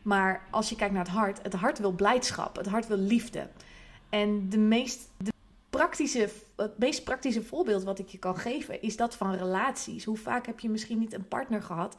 Maar 0.01 0.47
als 0.51 0.69
je 0.69 0.75
kijkt 0.75 0.93
naar 0.93 1.03
het 1.03 1.13
hart, 1.13 1.41
het 1.41 1.53
hart 1.53 1.79
wil 1.79 1.91
blijdschap, 1.91 2.55
het 2.55 2.67
hart 2.67 2.87
wil 2.87 2.97
liefde. 2.97 3.47
En 4.09 4.49
de 4.49 4.57
meest, 4.57 5.09
de 5.17 5.31
praktische, 5.69 6.29
het 6.55 6.77
meest 6.77 7.03
praktische 7.03 7.43
voorbeeld 7.43 7.83
wat 7.83 7.99
ik 7.99 8.07
je 8.07 8.17
kan 8.17 8.37
geven 8.37 8.81
is 8.81 8.97
dat 8.97 9.15
van 9.15 9.35
relaties. 9.35 10.05
Hoe 10.05 10.17
vaak 10.17 10.45
heb 10.45 10.59
je 10.59 10.69
misschien 10.69 10.99
niet 10.99 11.13
een 11.13 11.27
partner 11.27 11.61
gehad 11.61 11.95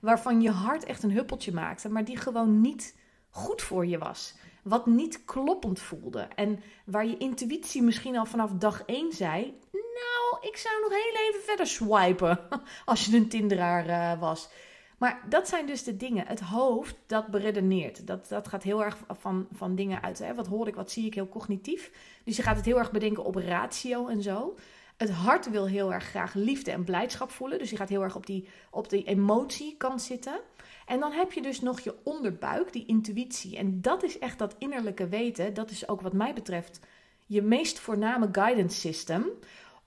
waarvan 0.00 0.40
je 0.40 0.50
hart 0.50 0.84
echt 0.84 1.02
een 1.02 1.10
huppeltje 1.10 1.52
maakte, 1.52 1.88
maar 1.88 2.04
die 2.04 2.16
gewoon 2.16 2.60
niet 2.60 2.94
goed 3.30 3.62
voor 3.62 3.86
je 3.86 3.98
was. 3.98 4.34
Wat 4.62 4.86
niet 4.86 5.24
kloppend 5.24 5.80
voelde. 5.80 6.28
En 6.34 6.60
waar 6.84 7.06
je 7.06 7.16
intuïtie 7.16 7.82
misschien 7.82 8.16
al 8.16 8.26
vanaf 8.26 8.50
dag 8.50 8.82
één 8.86 9.12
zei: 9.12 9.58
Nou, 9.72 10.48
ik 10.48 10.56
zou 10.56 10.80
nog 10.80 10.90
heel 10.90 11.28
even 11.28 11.40
verder 11.44 11.66
swipen. 11.66 12.38
Als 12.84 13.04
je 13.04 13.16
een 13.16 13.28
Tinderaar 13.28 13.88
uh, 13.88 14.20
was. 14.20 14.48
Maar 14.96 15.22
dat 15.28 15.48
zijn 15.48 15.66
dus 15.66 15.82
de 15.82 15.96
dingen. 15.96 16.26
Het 16.26 16.40
hoofd, 16.40 16.96
dat 17.06 17.26
beredeneert. 17.26 18.06
Dat, 18.06 18.28
dat 18.28 18.48
gaat 18.48 18.62
heel 18.62 18.84
erg 18.84 18.98
van, 19.08 19.46
van 19.52 19.74
dingen 19.74 20.02
uit. 20.02 20.18
Hè? 20.18 20.34
Wat 20.34 20.46
hoor 20.46 20.68
ik, 20.68 20.74
wat 20.74 20.90
zie 20.90 21.06
ik, 21.06 21.14
heel 21.14 21.28
cognitief. 21.28 21.90
Dus 22.24 22.36
je 22.36 22.42
gaat 22.42 22.56
het 22.56 22.64
heel 22.64 22.78
erg 22.78 22.90
bedenken 22.90 23.24
op 23.24 23.34
ratio 23.34 24.06
en 24.06 24.22
zo. 24.22 24.54
Het 24.96 25.10
hart 25.10 25.50
wil 25.50 25.66
heel 25.66 25.92
erg 25.92 26.04
graag 26.04 26.34
liefde 26.34 26.70
en 26.70 26.84
blijdschap 26.84 27.30
voelen. 27.30 27.58
Dus 27.58 27.70
je 27.70 27.76
gaat 27.76 27.88
heel 27.88 28.02
erg 28.02 28.16
op 28.16 28.26
die, 28.26 28.48
op 28.70 28.90
die 28.90 29.04
emotiekant 29.04 30.02
zitten. 30.02 30.40
En 30.86 31.00
dan 31.00 31.12
heb 31.12 31.32
je 31.32 31.42
dus 31.42 31.60
nog 31.60 31.80
je 31.80 31.94
onderbuik, 32.04 32.72
die 32.72 32.86
intuïtie. 32.86 33.56
En 33.56 33.80
dat 33.80 34.02
is 34.02 34.18
echt 34.18 34.38
dat 34.38 34.54
innerlijke 34.58 35.08
weten. 35.08 35.54
Dat 35.54 35.70
is 35.70 35.88
ook 35.88 36.00
wat 36.00 36.12
mij 36.12 36.34
betreft 36.34 36.80
je 37.26 37.42
meest 37.42 37.78
voorname 37.78 38.28
guidance 38.32 38.80
system. 38.80 39.26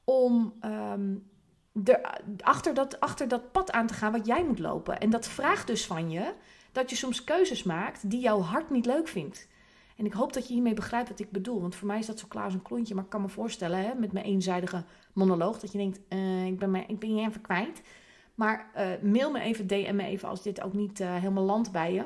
Om 0.03 0.53
ehm, 0.59 1.15
er, 1.83 2.21
achter, 2.39 2.73
dat, 2.73 2.99
achter 2.99 3.27
dat 3.27 3.51
pad 3.51 3.71
aan 3.71 3.87
te 3.87 3.93
gaan 3.93 4.11
wat 4.11 4.25
jij 4.25 4.43
moet 4.43 4.59
lopen. 4.59 4.99
En 4.99 5.09
dat 5.09 5.27
vraagt 5.27 5.67
dus 5.67 5.85
van 5.85 6.11
je 6.11 6.33
dat 6.71 6.89
je 6.89 6.95
soms 6.95 7.23
keuzes 7.23 7.63
maakt 7.63 8.09
die 8.09 8.19
jouw 8.19 8.39
hart 8.39 8.69
niet 8.69 8.85
leuk 8.85 9.07
vindt. 9.07 9.47
En 9.95 10.05
ik 10.05 10.13
hoop 10.13 10.33
dat 10.33 10.47
je 10.47 10.53
hiermee 10.53 10.73
begrijpt 10.73 11.09
wat 11.09 11.19
ik 11.19 11.31
bedoel. 11.31 11.61
Want 11.61 11.75
voor 11.75 11.87
mij 11.87 11.99
is 11.99 12.05
dat 12.05 12.19
zo 12.19 12.25
klaar 12.27 12.43
als 12.43 12.53
een 12.53 12.61
klontje. 12.61 12.95
Maar 12.95 13.03
ik 13.03 13.09
kan 13.09 13.21
me 13.21 13.29
voorstellen, 13.29 13.79
hè, 13.79 13.93
met 13.93 14.11
mijn 14.11 14.25
eenzijdige 14.25 14.83
monoloog, 15.13 15.59
dat 15.59 15.71
je 15.71 15.77
denkt: 15.77 15.99
uh, 16.09 16.45
ik, 16.45 16.59
ben 16.59 16.71
me, 16.71 16.83
ik 16.87 16.99
ben 16.99 17.15
je 17.15 17.27
even 17.27 17.41
kwijt. 17.41 17.81
Maar 18.35 18.71
uh, 18.77 19.11
mail 19.11 19.31
me 19.31 19.39
even, 19.39 19.67
DM 19.67 19.95
me 19.95 20.03
even 20.03 20.29
als 20.29 20.41
dit 20.41 20.61
ook 20.61 20.73
niet 20.73 20.99
uh, 20.99 21.15
helemaal 21.15 21.43
landt 21.43 21.71
bij 21.71 21.93
je. 21.93 22.05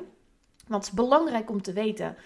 Want 0.66 0.84
het 0.84 0.92
is 0.92 0.92
belangrijk 0.92 1.50
om 1.50 1.62
te 1.62 1.72
weten. 1.72 2.16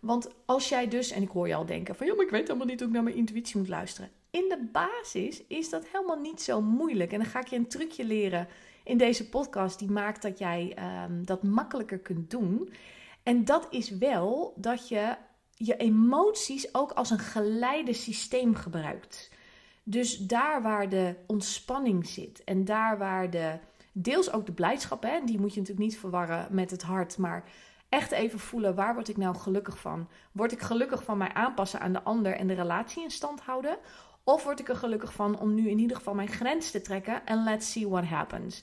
Want 0.00 0.30
als 0.44 0.68
jij 0.68 0.88
dus, 0.88 1.10
en 1.10 1.22
ik 1.22 1.30
hoor 1.30 1.48
je 1.48 1.54
al 1.54 1.66
denken: 1.66 1.94
van 1.94 2.06
ja, 2.06 2.14
maar 2.14 2.24
ik 2.24 2.30
weet 2.30 2.46
helemaal 2.46 2.66
niet 2.66 2.78
hoe 2.78 2.88
ik 2.88 2.94
naar 2.94 3.02
mijn 3.02 3.16
intuïtie 3.16 3.58
moet 3.58 3.68
luisteren 3.68 4.10
in 4.30 4.48
de 4.48 4.68
basis 4.72 5.46
is 5.46 5.70
dat 5.70 5.86
helemaal 5.92 6.20
niet 6.20 6.42
zo 6.42 6.60
moeilijk. 6.60 7.12
En 7.12 7.18
dan 7.18 7.28
ga 7.28 7.40
ik 7.40 7.46
je 7.46 7.56
een 7.56 7.68
trucje 7.68 8.04
leren 8.04 8.48
in 8.84 8.98
deze 8.98 9.28
podcast 9.28 9.78
die 9.78 9.90
maakt 9.90 10.22
dat 10.22 10.38
jij 10.38 10.76
um, 11.04 11.26
dat 11.26 11.42
makkelijker 11.42 11.98
kunt 11.98 12.30
doen. 12.30 12.72
En 13.22 13.44
dat 13.44 13.66
is 13.70 13.90
wel 13.90 14.52
dat 14.56 14.88
je 14.88 15.16
je 15.54 15.76
emoties 15.76 16.74
ook 16.74 16.92
als 16.92 17.10
een 17.10 17.18
geleide 17.18 17.92
systeem 17.92 18.54
gebruikt. 18.54 19.30
Dus 19.82 20.16
daar 20.16 20.62
waar 20.62 20.88
de 20.88 21.14
ontspanning 21.26 22.06
zit 22.06 22.44
en 22.44 22.64
daar 22.64 22.98
waar 22.98 23.30
de 23.30 23.58
deels 23.92 24.32
ook 24.32 24.46
de 24.46 24.52
blijdschap, 24.52 25.02
hè, 25.02 25.20
die 25.24 25.40
moet 25.40 25.54
je 25.54 25.60
natuurlijk 25.60 25.88
niet 25.88 25.98
verwarren 25.98 26.46
met 26.50 26.70
het 26.70 26.82
hart, 26.82 27.18
maar 27.18 27.44
echt 27.88 28.10
even 28.10 28.38
voelen 28.38 28.74
waar 28.74 28.94
word 28.94 29.08
ik 29.08 29.16
nou 29.16 29.36
gelukkig 29.36 29.78
van? 29.78 30.08
Word 30.32 30.52
ik 30.52 30.60
gelukkig 30.60 31.02
van 31.02 31.18
mij 31.18 31.32
aanpassen 31.32 31.80
aan 31.80 31.92
de 31.92 32.02
ander 32.02 32.32
en 32.32 32.46
de 32.46 32.54
relatie 32.54 33.02
in 33.02 33.10
stand 33.10 33.40
houden? 33.40 33.78
Of 34.28 34.44
word 34.44 34.60
ik 34.60 34.68
er 34.68 34.76
gelukkig 34.76 35.12
van 35.12 35.40
om 35.40 35.54
nu 35.54 35.68
in 35.68 35.78
ieder 35.78 35.96
geval 35.96 36.14
mijn 36.14 36.28
grens 36.28 36.70
te 36.70 36.80
trekken 36.80 37.26
en 37.26 37.44
let's 37.44 37.72
see 37.72 37.88
what 37.88 38.04
happens. 38.04 38.62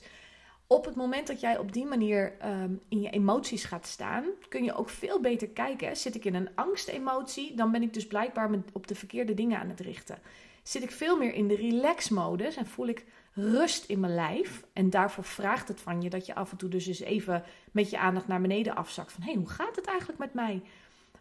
Op 0.66 0.84
het 0.84 0.94
moment 0.94 1.26
dat 1.26 1.40
jij 1.40 1.58
op 1.58 1.72
die 1.72 1.84
manier 1.84 2.32
ehm, 2.38 2.70
in 2.88 3.00
je 3.00 3.10
emoties 3.10 3.64
gaat 3.64 3.86
staan, 3.86 4.24
kun 4.48 4.64
je 4.64 4.74
ook 4.74 4.88
veel 4.88 5.20
beter 5.20 5.48
kijken. 5.48 5.96
Zit 5.96 6.14
ik 6.14 6.24
in 6.24 6.34
een 6.34 6.48
angstemotie, 6.54 7.54
dan 7.54 7.72
ben 7.72 7.82
ik 7.82 7.94
dus 7.94 8.06
blijkbaar 8.06 8.50
op 8.72 8.86
de 8.86 8.94
verkeerde 8.94 9.34
dingen 9.34 9.58
aan 9.58 9.68
het 9.68 9.80
richten. 9.80 10.18
Zit 10.62 10.82
ik 10.82 10.90
veel 10.90 11.18
meer 11.18 11.34
in 11.34 11.48
de 11.48 11.56
relax-modus 11.56 12.56
en 12.56 12.66
voel 12.66 12.86
ik 12.86 13.04
rust 13.32 13.84
in 13.84 14.00
mijn 14.00 14.14
lijf. 14.14 14.64
En 14.72 14.90
daarvoor 14.90 15.24
vraagt 15.24 15.68
het 15.68 15.80
van 15.80 16.02
je 16.02 16.10
dat 16.10 16.26
je 16.26 16.34
af 16.34 16.50
en 16.50 16.56
toe 16.56 16.68
dus 16.68 16.86
eens 16.86 17.00
even 17.00 17.44
met 17.72 17.90
je 17.90 17.98
aandacht 17.98 18.28
naar 18.28 18.40
beneden 18.40 18.76
afzakt. 18.76 19.12
Van 19.12 19.22
hé, 19.22 19.30
hey, 19.30 19.38
hoe 19.38 19.50
gaat 19.50 19.76
het 19.76 19.86
eigenlijk 19.86 20.18
met 20.18 20.34
mij? 20.34 20.62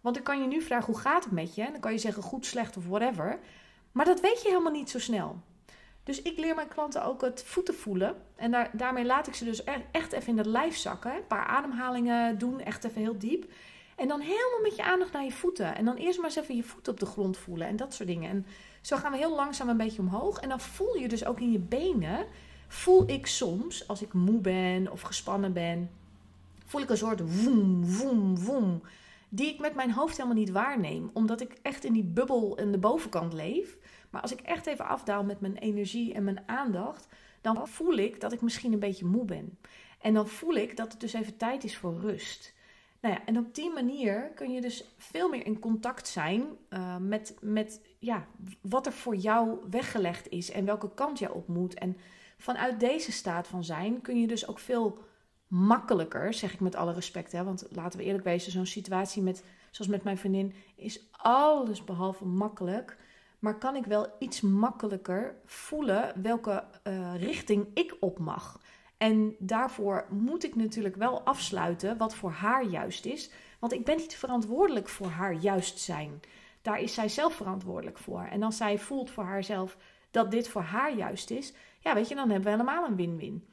Want 0.01 0.15
dan 0.15 0.23
kan 0.23 0.41
je 0.41 0.47
nu 0.47 0.61
vragen 0.61 0.93
hoe 0.93 1.01
gaat 1.01 1.23
het 1.23 1.33
met 1.33 1.55
je? 1.55 1.63
En 1.63 1.71
dan 1.71 1.81
kan 1.81 1.91
je 1.91 1.97
zeggen 1.97 2.23
goed, 2.23 2.45
slecht 2.45 2.77
of 2.77 2.87
whatever. 2.87 3.39
Maar 3.95 4.05
dat 4.05 4.21
weet 4.21 4.41
je 4.41 4.47
helemaal 4.47 4.71
niet 4.71 4.89
zo 4.89 4.99
snel. 4.99 5.41
Dus 6.03 6.21
ik 6.21 6.37
leer 6.37 6.55
mijn 6.55 6.67
klanten 6.67 7.03
ook 7.03 7.21
het 7.21 7.43
voeten 7.45 7.75
voelen. 7.75 8.15
En 8.35 8.51
daar, 8.51 8.69
daarmee 8.73 9.05
laat 9.05 9.27
ik 9.27 9.33
ze 9.33 9.45
dus 9.45 9.63
echt 9.91 10.11
even 10.11 10.27
in 10.27 10.37
het 10.37 10.45
lijf 10.45 10.75
zakken. 10.77 11.15
Een 11.15 11.27
paar 11.27 11.45
ademhalingen 11.45 12.37
doen, 12.37 12.59
echt 12.59 12.83
even 12.83 13.01
heel 13.01 13.17
diep. 13.17 13.51
En 13.95 14.07
dan 14.07 14.19
helemaal 14.19 14.61
met 14.61 14.75
je 14.75 14.83
aandacht 14.83 15.11
naar 15.11 15.23
je 15.23 15.31
voeten. 15.31 15.75
En 15.75 15.85
dan 15.85 15.95
eerst 15.95 16.17
maar 16.17 16.27
eens 16.27 16.35
even 16.35 16.55
je 16.55 16.63
voeten 16.63 16.93
op 16.93 16.99
de 16.99 17.05
grond 17.05 17.37
voelen 17.37 17.67
en 17.67 17.75
dat 17.75 17.93
soort 17.93 18.09
dingen. 18.09 18.29
En 18.29 18.45
zo 18.81 18.97
gaan 18.97 19.11
we 19.11 19.17
heel 19.17 19.35
langzaam 19.35 19.69
een 19.69 19.77
beetje 19.77 20.01
omhoog. 20.01 20.39
En 20.39 20.49
dan 20.49 20.59
voel 20.59 20.95
je 20.97 21.07
dus 21.07 21.25
ook 21.25 21.39
in 21.39 21.51
je 21.51 21.59
benen. 21.59 22.25
Voel 22.67 23.09
ik 23.09 23.27
soms, 23.27 23.87
als 23.87 24.01
ik 24.01 24.13
moe 24.13 24.39
ben 24.39 24.91
of 24.91 25.01
gespannen 25.01 25.53
ben, 25.53 25.89
voel 26.65 26.81
ik 26.81 26.89
een 26.89 26.97
soort 26.97 27.43
woem, 27.43 27.85
woem, 27.97 28.39
woem 28.39 28.81
die 29.35 29.53
ik 29.53 29.59
met 29.59 29.75
mijn 29.75 29.91
hoofd 29.91 30.17
helemaal 30.17 30.37
niet 30.37 30.49
waarneem. 30.49 31.09
Omdat 31.13 31.41
ik 31.41 31.57
echt 31.61 31.83
in 31.83 31.93
die 31.93 32.03
bubbel 32.03 32.55
in 32.55 32.71
de 32.71 32.77
bovenkant 32.77 33.33
leef. 33.33 33.77
Maar 34.15 34.23
als 34.23 34.33
ik 34.33 34.41
echt 34.41 34.65
even 34.65 34.87
afdaal 34.87 35.23
met 35.23 35.39
mijn 35.39 35.57
energie 35.57 36.13
en 36.13 36.23
mijn 36.23 36.43
aandacht, 36.45 37.07
dan 37.41 37.67
voel 37.67 37.93
ik 37.93 38.21
dat 38.21 38.31
ik 38.31 38.41
misschien 38.41 38.73
een 38.73 38.79
beetje 38.79 39.05
moe 39.05 39.25
ben. 39.25 39.57
En 40.01 40.13
dan 40.13 40.27
voel 40.27 40.53
ik 40.53 40.77
dat 40.77 40.91
het 40.91 41.01
dus 41.01 41.13
even 41.13 41.37
tijd 41.37 41.63
is 41.63 41.77
voor 41.77 41.99
rust. 41.99 42.53
Nou 43.01 43.13
ja, 43.13 43.25
en 43.25 43.37
op 43.37 43.55
die 43.55 43.73
manier 43.73 44.31
kun 44.35 44.51
je 44.51 44.61
dus 44.61 44.95
veel 44.97 45.29
meer 45.29 45.45
in 45.45 45.59
contact 45.59 46.07
zijn 46.07 46.43
uh, 46.69 46.97
met, 46.97 47.37
met 47.41 47.81
ja, 47.99 48.25
wat 48.61 48.85
er 48.85 48.93
voor 48.93 49.15
jou 49.15 49.59
weggelegd 49.69 50.29
is 50.29 50.51
en 50.51 50.65
welke 50.65 50.93
kant 50.93 51.19
je 51.19 51.33
op 51.33 51.47
moet. 51.47 51.73
En 51.73 51.97
vanuit 52.37 52.79
deze 52.79 53.11
staat 53.11 53.47
van 53.47 53.63
zijn 53.63 54.01
kun 54.01 54.19
je 54.19 54.27
dus 54.27 54.47
ook 54.47 54.59
veel 54.59 54.99
makkelijker, 55.47 56.33
zeg 56.33 56.53
ik 56.53 56.59
met 56.59 56.75
alle 56.75 56.93
respect. 56.93 57.31
Hè, 57.31 57.43
want 57.43 57.65
laten 57.69 57.99
we 57.99 58.05
eerlijk 58.05 58.23
wezen, 58.23 58.51
zo'n 58.51 58.65
situatie 58.65 59.21
met, 59.21 59.43
zoals 59.71 59.91
met 59.91 60.03
mijn 60.03 60.17
vriendin 60.17 60.53
is 60.75 60.99
alles 61.11 61.83
behalve 61.83 62.25
makkelijk. 62.25 62.97
Maar 63.39 63.57
kan 63.57 63.75
ik 63.75 63.85
wel 63.85 64.15
iets 64.19 64.41
makkelijker 64.41 65.35
voelen 65.45 66.21
welke 66.21 66.63
uh, 66.83 67.21
richting 67.21 67.67
ik 67.73 67.97
op 67.99 68.19
mag. 68.19 68.59
En 68.97 69.35
daarvoor 69.39 70.05
moet 70.09 70.43
ik 70.43 70.55
natuurlijk 70.55 70.95
wel 70.95 71.21
afsluiten 71.21 71.97
wat 71.97 72.15
voor 72.15 72.31
haar 72.31 72.63
juist 72.63 73.05
is. 73.05 73.31
Want 73.59 73.73
ik 73.73 73.85
ben 73.85 73.97
niet 73.97 74.15
verantwoordelijk 74.15 74.89
voor 74.89 75.07
haar 75.07 75.33
juist 75.33 75.79
zijn. 75.79 76.19
Daar 76.61 76.79
is 76.79 76.93
zij 76.93 77.09
zelf 77.09 77.33
verantwoordelijk 77.33 77.97
voor. 77.97 78.21
En 78.21 78.43
als 78.43 78.57
zij 78.57 78.79
voelt 78.79 79.11
voor 79.11 79.23
haarzelf 79.23 79.77
dat 80.11 80.31
dit 80.31 80.47
voor 80.47 80.61
haar 80.61 80.95
juist 80.95 81.31
is, 81.31 81.53
ja, 81.79 81.93
weet 81.93 82.07
je, 82.07 82.15
dan 82.15 82.29
hebben 82.29 82.51
we 82.51 82.57
helemaal 82.57 82.85
een 82.85 82.95
win-win. 82.95 83.47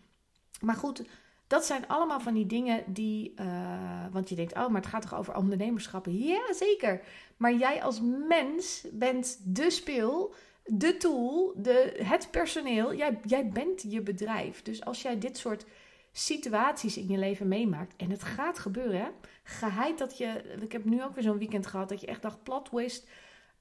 Maar 0.60 0.74
goed, 0.76 1.04
dat 1.52 1.64
zijn 1.64 1.88
allemaal 1.88 2.20
van 2.20 2.34
die 2.34 2.46
dingen 2.46 2.84
die. 2.86 3.32
Uh, 3.40 4.04
want 4.12 4.28
je 4.28 4.34
denkt, 4.34 4.54
oh, 4.54 4.68
maar 4.68 4.80
het 4.80 4.90
gaat 4.90 5.02
toch 5.02 5.14
over 5.14 5.36
ondernemerschap? 5.36 6.06
Ja, 6.10 6.52
zeker. 6.52 7.00
Maar 7.36 7.54
jij 7.54 7.82
als 7.82 8.00
mens 8.28 8.86
bent 8.92 9.40
de 9.44 9.70
speel, 9.70 10.34
de 10.64 10.96
tool, 10.96 11.54
de, 11.56 12.00
het 12.02 12.28
personeel. 12.30 12.94
Jij, 12.94 13.18
jij 13.24 13.48
bent 13.48 13.82
je 13.88 14.02
bedrijf. 14.02 14.62
Dus 14.62 14.84
als 14.84 15.02
jij 15.02 15.18
dit 15.18 15.38
soort 15.38 15.64
situaties 16.12 16.96
in 16.96 17.08
je 17.08 17.18
leven 17.18 17.48
meemaakt. 17.48 17.96
En 17.96 18.10
het 18.10 18.22
gaat 18.22 18.58
gebeuren, 18.58 19.00
hè? 19.00 19.08
Geheid 19.42 19.98
dat 19.98 20.18
je. 20.18 20.56
Ik 20.60 20.72
heb 20.72 20.84
nu 20.84 21.02
ook 21.02 21.14
weer 21.14 21.24
zo'n 21.24 21.38
weekend 21.38 21.66
gehad 21.66 21.88
dat 21.88 22.00
je 22.00 22.06
echt 22.06 22.22
dacht 22.22 22.42
plat 22.42 22.70
wist. 22.70 23.08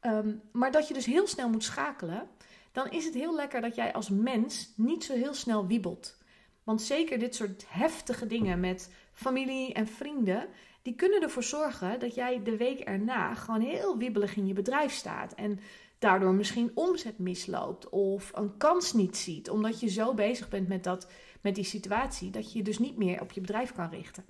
Um, 0.01 0.41
maar 0.51 0.71
dat 0.71 0.88
je 0.88 0.93
dus 0.93 1.06
heel 1.06 1.27
snel 1.27 1.49
moet 1.49 1.63
schakelen. 1.63 2.27
Dan 2.71 2.89
is 2.89 3.06
het 3.06 3.13
heel 3.13 3.36
lekker 3.36 3.62
dat 3.62 3.75
jij 3.75 3.93
als 3.93 4.10
mens 4.10 4.73
niet 4.75 5.04
zo 5.04 5.13
heel 5.13 5.34
snel 5.34 5.67
wiebelt. 5.67 6.19
Want 6.63 6.82
zeker 6.82 7.19
dit 7.19 7.36
soort 7.36 7.65
heftige 7.67 8.28
dingen 8.28 8.60
met 8.60 8.93
familie 9.13 9.74
en 9.74 9.88
vrienden, 9.88 10.47
die 10.82 10.95
kunnen 10.95 11.21
ervoor 11.21 11.43
zorgen 11.43 12.00
dat 12.00 12.15
jij 12.15 12.43
de 12.43 12.58
week 12.58 12.80
erna 12.80 13.34
gewoon 13.34 13.62
heel 13.62 13.97
wiebelig 13.97 14.36
in 14.36 14.47
je 14.47 14.54
bedrijf 14.54 14.91
staat. 14.91 15.34
En 15.34 15.60
daardoor 16.00 16.34
misschien 16.34 16.71
omzet 16.74 17.19
misloopt 17.19 17.89
of 17.89 18.32
een 18.34 18.58
kans 18.58 18.93
niet 18.93 19.17
ziet, 19.17 19.50
omdat 19.50 19.80
je 19.80 19.89
zo 19.89 20.13
bezig 20.13 20.50
bent 20.50 20.67
met, 20.67 20.84
dat, 20.84 21.08
met 21.41 21.56
die 21.56 21.63
situatie 21.63 22.30
dat 22.30 22.52
je 22.52 22.58
je 22.58 22.63
dus 22.63 22.80
niet 22.80 22.97
meer 22.97 23.21
op 23.21 23.32
je 23.32 23.41
bedrijf 23.41 23.74
kan 23.74 23.89
richten. 23.89 24.26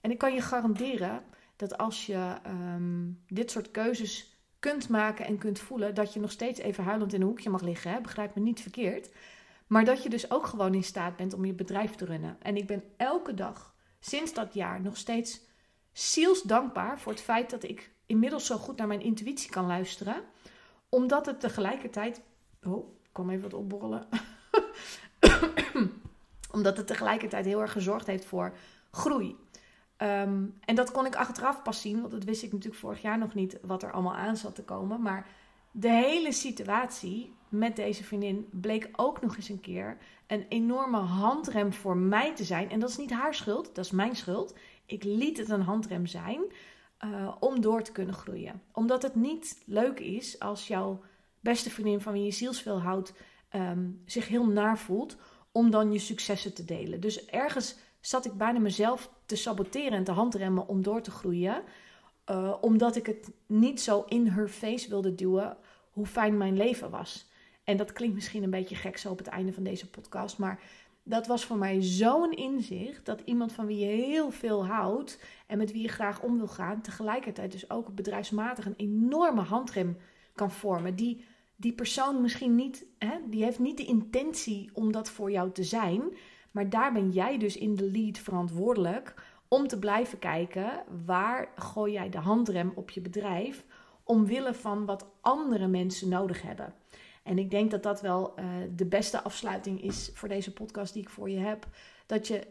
En 0.00 0.10
ik 0.10 0.18
kan 0.18 0.34
je 0.34 0.40
garanderen 0.40 1.22
dat 1.56 1.78
als 1.78 2.06
je 2.06 2.34
ehm, 2.42 3.10
dit 3.28 3.50
soort 3.50 3.70
keuzes 3.70 4.38
kunt 4.58 4.88
maken 4.88 5.26
en 5.26 5.38
kunt 5.38 5.58
voelen, 5.58 5.94
dat 5.94 6.12
je 6.12 6.20
nog 6.20 6.30
steeds 6.30 6.60
even 6.60 6.84
huilend 6.84 7.12
in 7.12 7.20
een 7.20 7.26
hoekje 7.26 7.50
mag 7.50 7.62
liggen. 7.62 7.90
Hè? 7.90 8.00
Begrijp 8.00 8.34
me 8.34 8.40
niet 8.40 8.60
verkeerd. 8.60 9.10
Maar 9.74 9.84
dat 9.84 10.02
je 10.02 10.08
dus 10.08 10.30
ook 10.30 10.46
gewoon 10.46 10.74
in 10.74 10.84
staat 10.84 11.16
bent 11.16 11.34
om 11.34 11.44
je 11.44 11.52
bedrijf 11.52 11.94
te 11.94 12.04
runnen. 12.04 12.36
En 12.42 12.56
ik 12.56 12.66
ben 12.66 12.82
elke 12.96 13.34
dag 13.34 13.74
sinds 14.00 14.34
dat 14.34 14.54
jaar 14.54 14.80
nog 14.80 14.96
steeds 14.96 15.40
zielsdankbaar 15.92 16.98
voor 16.98 17.12
het 17.12 17.20
feit 17.20 17.50
dat 17.50 17.62
ik 17.62 17.90
inmiddels 18.06 18.46
zo 18.46 18.56
goed 18.56 18.76
naar 18.76 18.86
mijn 18.86 19.00
intuïtie 19.00 19.50
kan 19.50 19.66
luisteren. 19.66 20.22
Omdat 20.88 21.26
het 21.26 21.40
tegelijkertijd. 21.40 22.22
Oh, 22.62 22.88
ik 23.02 23.08
kwam 23.12 23.30
even 23.30 23.42
wat 23.42 23.60
opborrelen. 23.60 24.08
omdat 26.56 26.76
het 26.76 26.86
tegelijkertijd 26.86 27.44
heel 27.44 27.60
erg 27.60 27.72
gezorgd 27.72 28.06
heeft 28.06 28.24
voor 28.24 28.56
groei. 28.90 29.36
Ehm, 29.96 30.44
en 30.60 30.74
dat 30.74 30.90
kon 30.90 31.06
ik 31.06 31.16
achteraf 31.16 31.62
pas 31.62 31.80
zien, 31.80 32.00
want 32.00 32.12
dat 32.12 32.24
wist 32.24 32.42
ik 32.42 32.52
natuurlijk 32.52 32.80
vorig 32.80 33.02
jaar 33.02 33.18
nog 33.18 33.34
niet 33.34 33.58
wat 33.62 33.82
er 33.82 33.92
allemaal 33.92 34.16
aan 34.16 34.36
zat 34.36 34.54
te 34.54 34.64
komen. 34.64 35.02
Maar 35.02 35.26
de 35.70 35.90
hele 35.90 36.32
situatie 36.32 37.34
met 37.58 37.76
deze 37.76 38.04
vriendin 38.04 38.48
bleek 38.50 38.88
ook 38.96 39.20
nog 39.20 39.36
eens 39.36 39.48
een 39.48 39.60
keer 39.60 39.96
een 40.26 40.46
enorme 40.48 40.98
handrem 40.98 41.72
voor 41.72 41.96
mij 41.96 42.34
te 42.34 42.44
zijn. 42.44 42.70
En 42.70 42.80
dat 42.80 42.88
is 42.88 42.96
niet 42.96 43.10
haar 43.10 43.34
schuld, 43.34 43.74
dat 43.74 43.84
is 43.84 43.90
mijn 43.90 44.16
schuld. 44.16 44.54
Ik 44.86 45.04
liet 45.04 45.38
het 45.38 45.48
een 45.48 45.60
handrem 45.60 46.06
zijn 46.06 46.40
uh, 47.04 47.36
om 47.40 47.60
door 47.60 47.82
te 47.82 47.92
kunnen 47.92 48.14
groeien. 48.14 48.62
Omdat 48.72 49.02
het 49.02 49.14
niet 49.14 49.62
leuk 49.66 50.00
is 50.00 50.38
als 50.38 50.66
jouw 50.66 51.00
beste 51.40 51.70
vriendin 51.70 52.00
van 52.00 52.12
wie 52.12 52.24
je 52.24 52.30
zielsveel 52.30 52.80
houdt 52.80 53.12
ehm, 53.48 53.90
zich 54.04 54.28
heel 54.28 54.46
naar 54.46 54.78
voelt 54.78 55.16
om 55.52 55.70
dan 55.70 55.92
je 55.92 55.98
successen 55.98 56.54
te 56.54 56.64
delen. 56.64 57.00
Dus 57.00 57.26
ergens 57.26 57.76
zat 58.00 58.24
ik 58.24 58.32
bijna 58.32 58.58
mezelf 58.58 59.10
te 59.26 59.36
saboteren 59.36 59.98
en 59.98 60.04
te 60.04 60.12
handremmen 60.12 60.68
om 60.68 60.82
door 60.82 61.02
te 61.02 61.10
groeien. 61.10 61.62
Uh, 62.30 62.54
omdat 62.60 62.96
ik 62.96 63.06
het 63.06 63.30
niet 63.46 63.80
zo 63.80 64.04
in 64.08 64.26
her 64.26 64.48
face 64.48 64.88
wilde 64.88 65.14
duwen 65.14 65.56
hoe 65.90 66.06
fijn 66.06 66.36
mijn 66.36 66.56
leven 66.56 66.90
was. 66.90 67.28
En 67.64 67.76
dat 67.76 67.92
klinkt 67.92 68.14
misschien 68.14 68.42
een 68.42 68.50
beetje 68.50 68.74
gek 68.74 68.96
zo 68.96 69.10
op 69.10 69.18
het 69.18 69.26
einde 69.26 69.52
van 69.52 69.62
deze 69.62 69.90
podcast. 69.90 70.38
Maar 70.38 70.60
dat 71.02 71.26
was 71.26 71.44
voor 71.44 71.56
mij 71.58 71.82
zo'n 71.82 72.32
inzicht 72.32 73.06
dat 73.06 73.22
iemand 73.24 73.52
van 73.52 73.66
wie 73.66 73.78
je 73.78 73.86
heel 73.86 74.30
veel 74.30 74.66
houdt 74.66 75.20
en 75.46 75.58
met 75.58 75.72
wie 75.72 75.82
je 75.82 75.88
graag 75.88 76.22
om 76.22 76.36
wil 76.36 76.48
gaan, 76.48 76.80
tegelijkertijd 76.80 77.52
dus 77.52 77.70
ook 77.70 77.94
bedrijfsmatig 77.94 78.66
een 78.66 78.76
enorme 78.76 79.40
handrem 79.40 79.96
kan 80.34 80.50
vormen. 80.50 80.96
Die, 80.96 81.24
die 81.56 81.72
persoon 81.72 82.20
misschien 82.20 82.54
niet, 82.54 82.86
hè, 82.98 83.18
die 83.26 83.44
heeft 83.44 83.58
niet 83.58 83.76
de 83.76 83.84
intentie 83.84 84.70
om 84.72 84.92
dat 84.92 85.10
voor 85.10 85.30
jou 85.30 85.52
te 85.52 85.64
zijn. 85.64 86.02
Maar 86.50 86.68
daar 86.68 86.92
ben 86.92 87.10
jij 87.10 87.38
dus 87.38 87.56
in 87.56 87.74
de 87.74 87.90
lead 87.90 88.18
verantwoordelijk 88.18 89.14
om 89.48 89.66
te 89.66 89.78
blijven 89.78 90.18
kijken 90.18 90.84
waar 91.06 91.48
gooi 91.56 91.92
jij 91.92 92.08
de 92.08 92.18
handrem 92.18 92.72
op 92.74 92.90
je 92.90 93.00
bedrijf 93.00 93.64
omwille 94.04 94.54
van 94.54 94.84
wat 94.84 95.06
andere 95.20 95.66
mensen 95.66 96.08
nodig 96.08 96.42
hebben. 96.42 96.74
En 97.24 97.38
ik 97.38 97.50
denk 97.50 97.70
dat 97.70 97.82
dat 97.82 98.00
wel 98.00 98.34
uh, 98.38 98.44
de 98.76 98.86
beste 98.86 99.22
afsluiting 99.22 99.82
is 99.82 100.10
voor 100.14 100.28
deze 100.28 100.52
podcast 100.52 100.92
die 100.92 101.02
ik 101.02 101.08
voor 101.08 101.30
je 101.30 101.38
heb. 101.38 101.66
Dat 102.06 102.26
je 102.26 102.46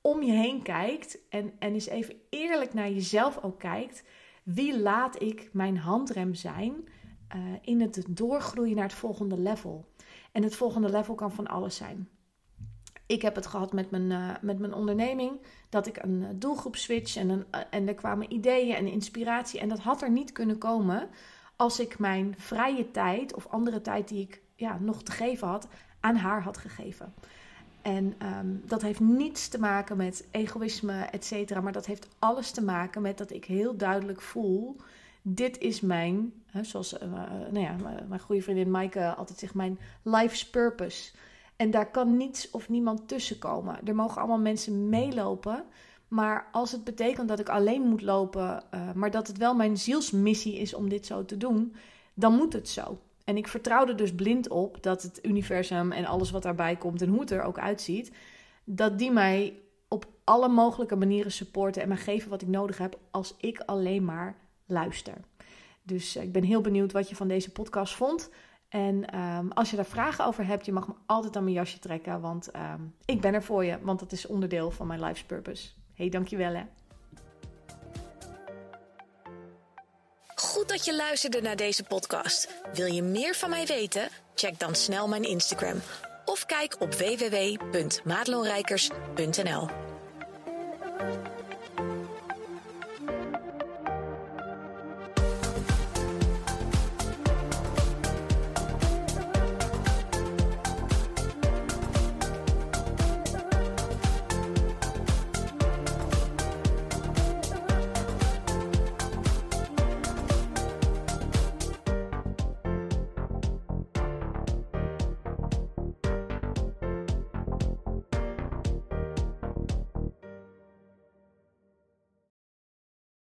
om 0.00 0.22
je 0.22 0.32
heen 0.32 0.62
kijkt 0.62 1.18
en, 1.28 1.52
en 1.58 1.72
eens 1.72 1.86
even 1.86 2.14
eerlijk 2.30 2.74
naar 2.74 2.90
jezelf 2.90 3.42
ook 3.42 3.58
kijkt. 3.58 4.04
Wie 4.42 4.80
laat 4.80 5.22
ik 5.22 5.48
mijn 5.52 5.78
handrem 5.78 6.34
zijn 6.34 6.88
uh, 7.34 7.42
in 7.60 7.80
het 7.80 8.04
doorgroeien 8.08 8.74
naar 8.74 8.84
het 8.84 8.94
volgende 8.94 9.38
level? 9.38 9.88
En 10.32 10.42
het 10.42 10.56
volgende 10.56 10.90
level 10.90 11.14
kan 11.14 11.32
van 11.32 11.46
alles 11.46 11.76
zijn. 11.76 12.08
Ik 13.06 13.22
heb 13.22 13.34
het 13.34 13.46
gehad 13.46 13.72
met 13.72 13.90
mijn, 13.90 14.10
uh, 14.10 14.30
met 14.40 14.58
mijn 14.58 14.74
onderneming. 14.74 15.40
Dat 15.68 15.86
ik 15.86 16.02
een 16.02 16.38
doelgroep 16.38 16.76
switch 16.76 17.16
en, 17.16 17.46
en 17.70 17.88
er 17.88 17.94
kwamen 17.94 18.32
ideeën 18.32 18.74
en 18.74 18.86
inspiratie. 18.86 19.60
En 19.60 19.68
dat 19.68 19.78
had 19.78 20.02
er 20.02 20.10
niet 20.10 20.32
kunnen 20.32 20.58
komen 20.58 21.08
als 21.56 21.80
ik 21.80 21.98
mijn 21.98 22.34
vrije 22.38 22.90
tijd 22.90 23.34
of 23.34 23.46
andere 23.46 23.80
tijd 23.80 24.08
die 24.08 24.22
ik 24.22 24.40
ja, 24.54 24.78
nog 24.80 25.02
te 25.02 25.12
geven 25.12 25.48
had, 25.48 25.68
aan 26.00 26.16
haar 26.16 26.42
had 26.42 26.58
gegeven. 26.58 27.14
En 27.82 28.14
um, 28.38 28.62
dat 28.64 28.82
heeft 28.82 29.00
niets 29.00 29.48
te 29.48 29.60
maken 29.60 29.96
met 29.96 30.28
egoïsme, 30.30 31.02
et 31.02 31.24
cetera. 31.24 31.60
Maar 31.60 31.72
dat 31.72 31.86
heeft 31.86 32.08
alles 32.18 32.50
te 32.50 32.64
maken 32.64 33.02
met 33.02 33.18
dat 33.18 33.30
ik 33.30 33.44
heel 33.44 33.76
duidelijk 33.76 34.20
voel: 34.20 34.76
dit 35.22 35.58
is 35.58 35.80
mijn, 35.80 36.32
hè, 36.46 36.64
zoals 36.64 36.94
uh, 36.94 37.00
nou 37.50 37.58
ja, 37.58 37.76
mijn 38.08 38.20
goede 38.20 38.42
vriendin 38.42 38.70
Maaike 38.70 39.14
altijd 39.14 39.38
zegt, 39.38 39.54
mijn 39.54 39.78
life's 40.02 40.50
purpose. 40.50 41.12
En 41.56 41.70
daar 41.70 41.90
kan 41.90 42.16
niets 42.16 42.50
of 42.50 42.68
niemand 42.68 43.08
tussen 43.08 43.38
komen. 43.38 43.86
Er 43.86 43.94
mogen 43.94 44.18
allemaal 44.18 44.38
mensen 44.38 44.88
meelopen. 44.88 45.64
Maar 46.08 46.48
als 46.52 46.72
het 46.72 46.84
betekent 46.84 47.28
dat 47.28 47.38
ik 47.38 47.48
alleen 47.48 47.82
moet 47.82 48.02
lopen, 48.02 48.64
uh, 48.74 48.92
maar 48.92 49.10
dat 49.10 49.26
het 49.26 49.38
wel 49.38 49.54
mijn 49.54 49.76
zielsmissie 49.76 50.58
is 50.58 50.74
om 50.74 50.88
dit 50.88 51.06
zo 51.06 51.24
te 51.24 51.36
doen, 51.36 51.74
dan 52.14 52.34
moet 52.34 52.52
het 52.52 52.68
zo. 52.68 52.98
En 53.24 53.36
ik 53.36 53.48
vertrouw 53.48 53.86
er 53.86 53.96
dus 53.96 54.14
blind 54.14 54.48
op 54.48 54.82
dat 54.82 55.02
het 55.02 55.18
universum 55.22 55.92
en 55.92 56.04
alles 56.04 56.30
wat 56.30 56.42
daarbij 56.42 56.76
komt 56.76 57.02
en 57.02 57.08
hoe 57.08 57.20
het 57.20 57.30
er 57.30 57.42
ook 57.42 57.58
uitziet, 57.58 58.12
dat 58.64 58.98
die 58.98 59.10
mij 59.10 59.60
op 59.88 60.06
alle 60.24 60.48
mogelijke 60.48 60.96
manieren 60.96 61.32
supporten 61.32 61.82
en 61.82 61.88
me 61.88 61.96
geven 61.96 62.30
wat 62.30 62.42
ik 62.42 62.48
nodig 62.48 62.78
heb 62.78 62.98
als 63.10 63.34
ik 63.40 63.60
alleen 63.60 64.04
maar 64.04 64.36
luister. 64.66 65.14
Dus 65.82 66.16
uh, 66.16 66.22
ik 66.22 66.32
ben 66.32 66.42
heel 66.42 66.60
benieuwd 66.60 66.92
wat 66.92 67.08
je 67.08 67.16
van 67.16 67.28
deze 67.28 67.52
podcast 67.52 67.94
vond. 67.94 68.30
En 68.68 69.20
um, 69.20 69.52
als 69.52 69.70
je 69.70 69.76
daar 69.76 69.84
vragen 69.84 70.26
over 70.26 70.46
hebt, 70.46 70.66
je 70.66 70.72
mag 70.72 70.88
me 70.88 70.94
altijd 71.06 71.36
aan 71.36 71.44
mijn 71.44 71.56
jasje 71.56 71.78
trekken, 71.78 72.20
want 72.20 72.50
um, 72.56 72.94
ik 73.04 73.20
ben 73.20 73.34
er 73.34 73.42
voor 73.42 73.64
je, 73.64 73.78
want 73.82 73.98
dat 74.00 74.12
is 74.12 74.26
onderdeel 74.26 74.70
van 74.70 74.86
mijn 74.86 75.00
life's 75.00 75.24
purpose 75.24 75.68
hey, 75.96 76.08
dankjewel 76.08 76.54
hè. 76.54 76.62
Goed 80.34 80.68
dat 80.68 80.84
je 80.84 80.96
luisterde 80.96 81.40
naar 81.40 81.56
deze 81.56 81.84
podcast. 81.84 82.48
Wil 82.72 82.86
je 82.86 83.02
meer 83.02 83.34
van 83.34 83.50
mij 83.50 83.66
weten? 83.66 84.08
Check 84.34 84.58
dan 84.58 84.74
snel 84.74 85.08
mijn 85.08 85.22
Instagram 85.22 85.80
of 86.24 86.46
kijk 86.46 86.76
op 86.78 86.94
www.maatloonrijkers.nl. 86.94 89.85